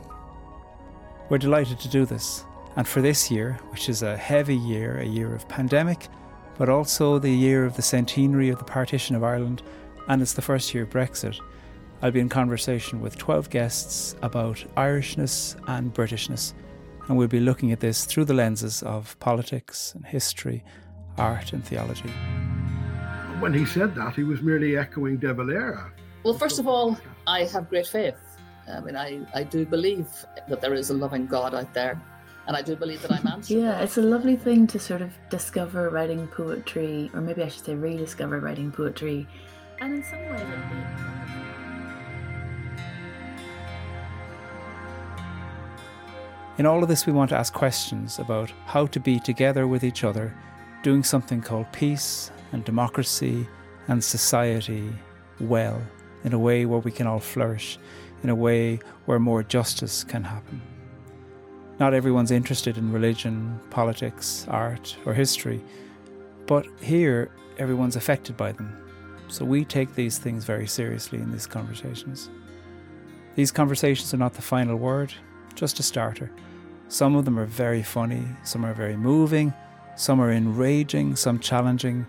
We're 1.29 1.37
delighted 1.37 1.79
to 1.81 1.89
do 1.89 2.05
this, 2.05 2.45
and 2.77 2.87
for 2.87 3.01
this 3.01 3.29
year, 3.29 3.59
which 3.71 3.89
is 3.89 4.03
a 4.03 4.15
heavy 4.15 4.55
year, 4.55 4.99
a 4.99 5.05
year 5.05 5.35
of 5.35 5.47
pandemic, 5.49 6.07
but 6.57 6.69
also 6.69 7.19
the 7.19 7.29
year 7.29 7.65
of 7.65 7.75
the 7.75 7.81
centenary 7.81 8.49
of 8.49 8.59
the 8.59 8.65
partition 8.65 9.15
of 9.15 9.23
Ireland, 9.23 9.63
and 10.07 10.21
it's 10.21 10.33
the 10.33 10.41
first 10.41 10.73
year 10.73 10.83
of 10.83 10.89
Brexit, 10.89 11.39
I'll 12.01 12.11
be 12.11 12.19
in 12.19 12.29
conversation 12.29 13.01
with 13.01 13.17
12 13.17 13.49
guests 13.49 14.15
about 14.21 14.63
Irishness 14.77 15.55
and 15.67 15.93
Britishness, 15.93 16.53
and 17.07 17.17
we'll 17.17 17.27
be 17.27 17.39
looking 17.39 17.71
at 17.71 17.79
this 17.79 18.05
through 18.05 18.25
the 18.25 18.33
lenses 18.33 18.83
of 18.83 19.17
politics 19.19 19.93
and 19.95 20.05
history, 20.05 20.63
art 21.17 21.53
and 21.53 21.63
theology. 21.63 22.09
When 23.39 23.53
he 23.53 23.65
said 23.65 23.95
that, 23.95 24.15
he 24.15 24.23
was 24.23 24.41
merely 24.41 24.77
echoing 24.77 25.17
De 25.17 25.33
Valera. 25.33 25.91
Well, 26.23 26.33
first 26.33 26.59
of 26.59 26.67
all, 26.67 26.97
I 27.27 27.45
have 27.45 27.69
great 27.69 27.87
faith. 27.87 28.15
I 28.67 28.79
mean, 28.79 28.95
I, 28.95 29.25
I 29.33 29.43
do 29.43 29.65
believe 29.65 30.07
that 30.47 30.61
there 30.61 30.73
is 30.73 30.89
a 30.89 30.93
loving 30.93 31.27
God 31.27 31.53
out 31.53 31.73
there 31.73 32.01
and 32.47 32.55
I 32.55 32.61
do 32.61 32.75
believe 32.75 33.01
that 33.01 33.11
I'm 33.11 33.27
answering. 33.27 33.61
yeah, 33.61 33.79
it's 33.79 33.97
a 33.97 34.01
lovely 34.01 34.35
thing 34.35 34.67
to 34.67 34.79
sort 34.79 35.01
of 35.01 35.11
discover 35.29 35.89
writing 35.89 36.27
poetry, 36.27 37.09
or 37.13 37.21
maybe 37.21 37.43
I 37.43 37.47
should 37.47 37.65
say 37.65 37.75
rediscover 37.75 38.39
writing 38.39 38.71
poetry, 38.71 39.27
and 39.79 39.93
in 39.95 40.03
some 40.03 40.19
ways 40.29 40.41
In 46.57 46.65
all 46.65 46.81
of 46.81 46.87
this, 46.87 47.05
we 47.05 47.11
want 47.11 47.29
to 47.31 47.35
ask 47.35 47.53
questions 47.53 48.17
about 48.17 48.49
how 48.65 48.85
to 48.87 48.99
be 48.99 49.19
together 49.19 49.67
with 49.67 49.83
each 49.83 50.05
other, 50.05 50.33
doing 50.83 51.03
something 51.03 51.41
called 51.41 51.69
peace 51.73 52.31
and 52.53 52.63
democracy 52.63 53.45
and 53.89 54.01
society 54.01 54.89
well, 55.41 55.81
in 56.23 56.31
a 56.31 56.39
way 56.39 56.65
where 56.65 56.79
we 56.79 56.91
can 56.91 57.07
all 57.07 57.19
flourish, 57.19 57.77
in 58.23 58.29
a 58.29 58.35
way 58.35 58.79
where 59.05 59.19
more 59.19 59.43
justice 59.43 60.05
can 60.05 60.23
happen. 60.23 60.61
Not 61.79 61.93
everyone's 61.93 62.31
interested 62.31 62.77
in 62.77 62.93
religion, 62.93 63.59
politics, 63.69 64.45
art, 64.49 64.95
or 65.05 65.13
history, 65.13 65.61
but 66.47 66.65
here 66.81 67.29
everyone's 67.57 67.95
affected 67.95 68.37
by 68.37 68.53
them. 68.53 68.75
So 69.27 69.43
we 69.43 69.65
take 69.65 69.95
these 69.95 70.17
things 70.17 70.45
very 70.45 70.67
seriously 70.67 71.19
in 71.19 71.31
these 71.31 71.47
conversations. 71.47 72.29
These 73.35 73.51
conversations 73.51 74.13
are 74.13 74.17
not 74.17 74.33
the 74.33 74.41
final 74.41 74.77
word, 74.77 75.13
just 75.55 75.79
a 75.79 75.83
starter. 75.83 76.31
Some 76.87 77.15
of 77.15 77.25
them 77.25 77.37
are 77.37 77.45
very 77.45 77.83
funny, 77.83 78.23
some 78.43 78.63
are 78.65 78.73
very 78.73 78.95
moving, 78.95 79.53
some 79.97 80.21
are 80.21 80.31
enraging, 80.31 81.15
some 81.15 81.39
challenging. 81.39 82.05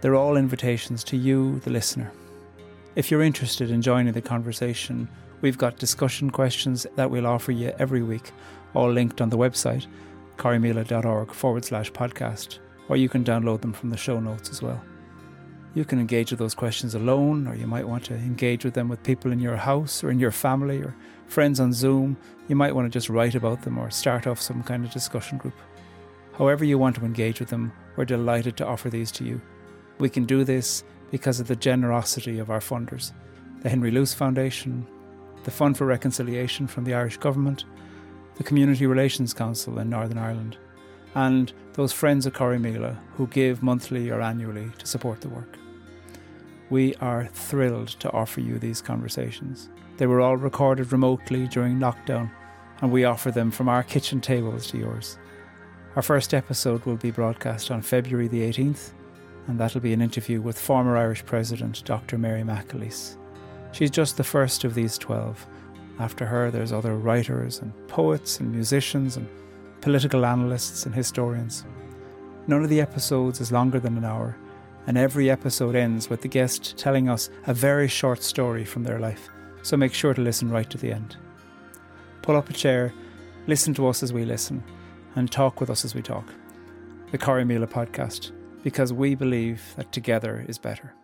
They're 0.00 0.14
all 0.14 0.36
invitations 0.36 1.02
to 1.04 1.16
you, 1.16 1.58
the 1.60 1.70
listener. 1.70 2.12
If 2.94 3.10
you're 3.10 3.22
interested 3.22 3.70
in 3.70 3.82
joining 3.82 4.12
the 4.12 4.20
conversation, 4.20 5.08
we've 5.40 5.58
got 5.58 5.78
discussion 5.78 6.30
questions 6.30 6.86
that 6.96 7.10
we'll 7.10 7.26
offer 7.26 7.52
you 7.52 7.72
every 7.78 8.02
week 8.02 8.32
all 8.74 8.90
linked 8.90 9.20
on 9.20 9.30
the 9.30 9.38
website, 9.38 9.86
corrymeela.org 10.36 11.32
forward 11.32 11.64
slash 11.64 11.90
podcast, 11.92 12.58
or 12.88 12.96
you 12.96 13.08
can 13.08 13.24
download 13.24 13.60
them 13.60 13.72
from 13.72 13.90
the 13.90 13.96
show 13.96 14.20
notes 14.20 14.50
as 14.50 14.62
well. 14.62 14.82
You 15.74 15.84
can 15.84 16.00
engage 16.00 16.30
with 16.30 16.38
those 16.38 16.54
questions 16.54 16.94
alone, 16.94 17.46
or 17.46 17.54
you 17.54 17.66
might 17.66 17.86
want 17.86 18.04
to 18.06 18.14
engage 18.14 18.64
with 18.64 18.74
them 18.74 18.88
with 18.88 19.02
people 19.02 19.32
in 19.32 19.38
your 19.38 19.56
house 19.56 20.02
or 20.02 20.10
in 20.10 20.18
your 20.18 20.30
family 20.30 20.80
or 20.80 20.94
friends 21.26 21.60
on 21.60 21.72
Zoom. 21.72 22.16
You 22.48 22.56
might 22.56 22.74
want 22.74 22.86
to 22.86 22.96
just 22.96 23.10
write 23.10 23.34
about 23.34 23.62
them 23.62 23.78
or 23.78 23.90
start 23.90 24.26
off 24.26 24.40
some 24.40 24.62
kind 24.62 24.84
of 24.84 24.90
discussion 24.90 25.38
group. 25.38 25.54
However, 26.32 26.64
you 26.64 26.78
want 26.78 26.96
to 26.96 27.04
engage 27.04 27.40
with 27.40 27.50
them, 27.50 27.72
we're 27.96 28.04
delighted 28.04 28.56
to 28.56 28.66
offer 28.66 28.88
these 28.88 29.10
to 29.12 29.24
you. 29.24 29.40
We 29.98 30.08
can 30.08 30.24
do 30.24 30.44
this 30.44 30.84
because 31.10 31.40
of 31.40 31.48
the 31.48 31.56
generosity 31.56 32.38
of 32.38 32.50
our 32.50 32.60
funders 32.60 33.12
the 33.62 33.68
Henry 33.68 33.90
Luce 33.90 34.14
Foundation, 34.14 34.86
the 35.42 35.50
Fund 35.50 35.76
for 35.76 35.84
Reconciliation 35.84 36.68
from 36.68 36.84
the 36.84 36.94
Irish 36.94 37.16
Government, 37.16 37.64
the 38.36 38.44
Community 38.44 38.86
Relations 38.86 39.34
Council 39.34 39.78
in 39.78 39.90
Northern 39.90 40.18
Ireland, 40.18 40.56
and 41.14 41.52
those 41.72 41.92
friends 41.92 42.26
of 42.26 42.34
Corrymeela 42.34 42.96
who 43.14 43.26
give 43.28 43.62
monthly 43.62 44.10
or 44.10 44.20
annually 44.20 44.70
to 44.78 44.86
support 44.86 45.20
the 45.20 45.28
work. 45.28 45.56
We 46.70 46.94
are 46.96 47.26
thrilled 47.32 47.88
to 48.00 48.12
offer 48.12 48.40
you 48.40 48.58
these 48.58 48.82
conversations. 48.82 49.70
They 49.96 50.06
were 50.06 50.20
all 50.20 50.36
recorded 50.36 50.92
remotely 50.92 51.48
during 51.48 51.78
lockdown, 51.78 52.30
and 52.80 52.92
we 52.92 53.04
offer 53.04 53.30
them 53.30 53.50
from 53.50 53.68
our 53.68 53.82
kitchen 53.82 54.20
tables 54.20 54.68
to 54.68 54.78
yours. 54.78 55.18
Our 55.96 56.02
first 56.02 56.34
episode 56.34 56.84
will 56.84 56.96
be 56.96 57.10
broadcast 57.10 57.70
on 57.70 57.82
February 57.82 58.28
the 58.28 58.42
18th, 58.42 58.90
and 59.48 59.58
that'll 59.58 59.80
be 59.80 59.94
an 59.94 60.02
interview 60.02 60.40
with 60.40 60.58
former 60.58 60.96
Irish 60.96 61.24
President 61.24 61.82
Dr. 61.84 62.18
Mary 62.18 62.42
McAleese. 62.42 63.16
She's 63.72 63.90
just 63.90 64.16
the 64.16 64.24
first 64.24 64.64
of 64.64 64.74
these 64.74 64.98
12 64.98 65.46
after 65.98 66.26
her, 66.26 66.50
there's 66.50 66.72
other 66.72 66.96
writers 66.96 67.60
and 67.60 67.72
poets 67.88 68.40
and 68.40 68.52
musicians 68.52 69.16
and 69.16 69.28
political 69.80 70.24
analysts 70.24 70.86
and 70.86 70.94
historians. 70.94 71.64
None 72.46 72.62
of 72.62 72.70
the 72.70 72.80
episodes 72.80 73.40
is 73.40 73.52
longer 73.52 73.80
than 73.80 73.96
an 73.96 74.04
hour, 74.04 74.36
and 74.86 74.96
every 74.96 75.30
episode 75.30 75.74
ends 75.74 76.08
with 76.08 76.22
the 76.22 76.28
guest 76.28 76.76
telling 76.76 77.08
us 77.08 77.30
a 77.46 77.54
very 77.54 77.88
short 77.88 78.22
story 78.22 78.64
from 78.64 78.84
their 78.84 78.98
life, 78.98 79.28
so 79.62 79.76
make 79.76 79.92
sure 79.92 80.14
to 80.14 80.22
listen 80.22 80.50
right 80.50 80.68
to 80.70 80.78
the 80.78 80.92
end. 80.92 81.16
Pull 82.22 82.36
up 82.36 82.48
a 82.48 82.52
chair, 82.52 82.92
listen 83.46 83.74
to 83.74 83.86
us 83.86 84.02
as 84.02 84.12
we 84.12 84.24
listen, 84.24 84.62
and 85.14 85.30
talk 85.30 85.60
with 85.60 85.68
us 85.68 85.84
as 85.84 85.94
we 85.94 86.02
talk. 86.02 86.26
The 87.10 87.18
Corrymeela 87.18 87.68
podcast, 87.68 88.32
because 88.62 88.92
we 88.92 89.14
believe 89.14 89.62
that 89.76 89.92
together 89.92 90.44
is 90.48 90.58
better. 90.58 90.94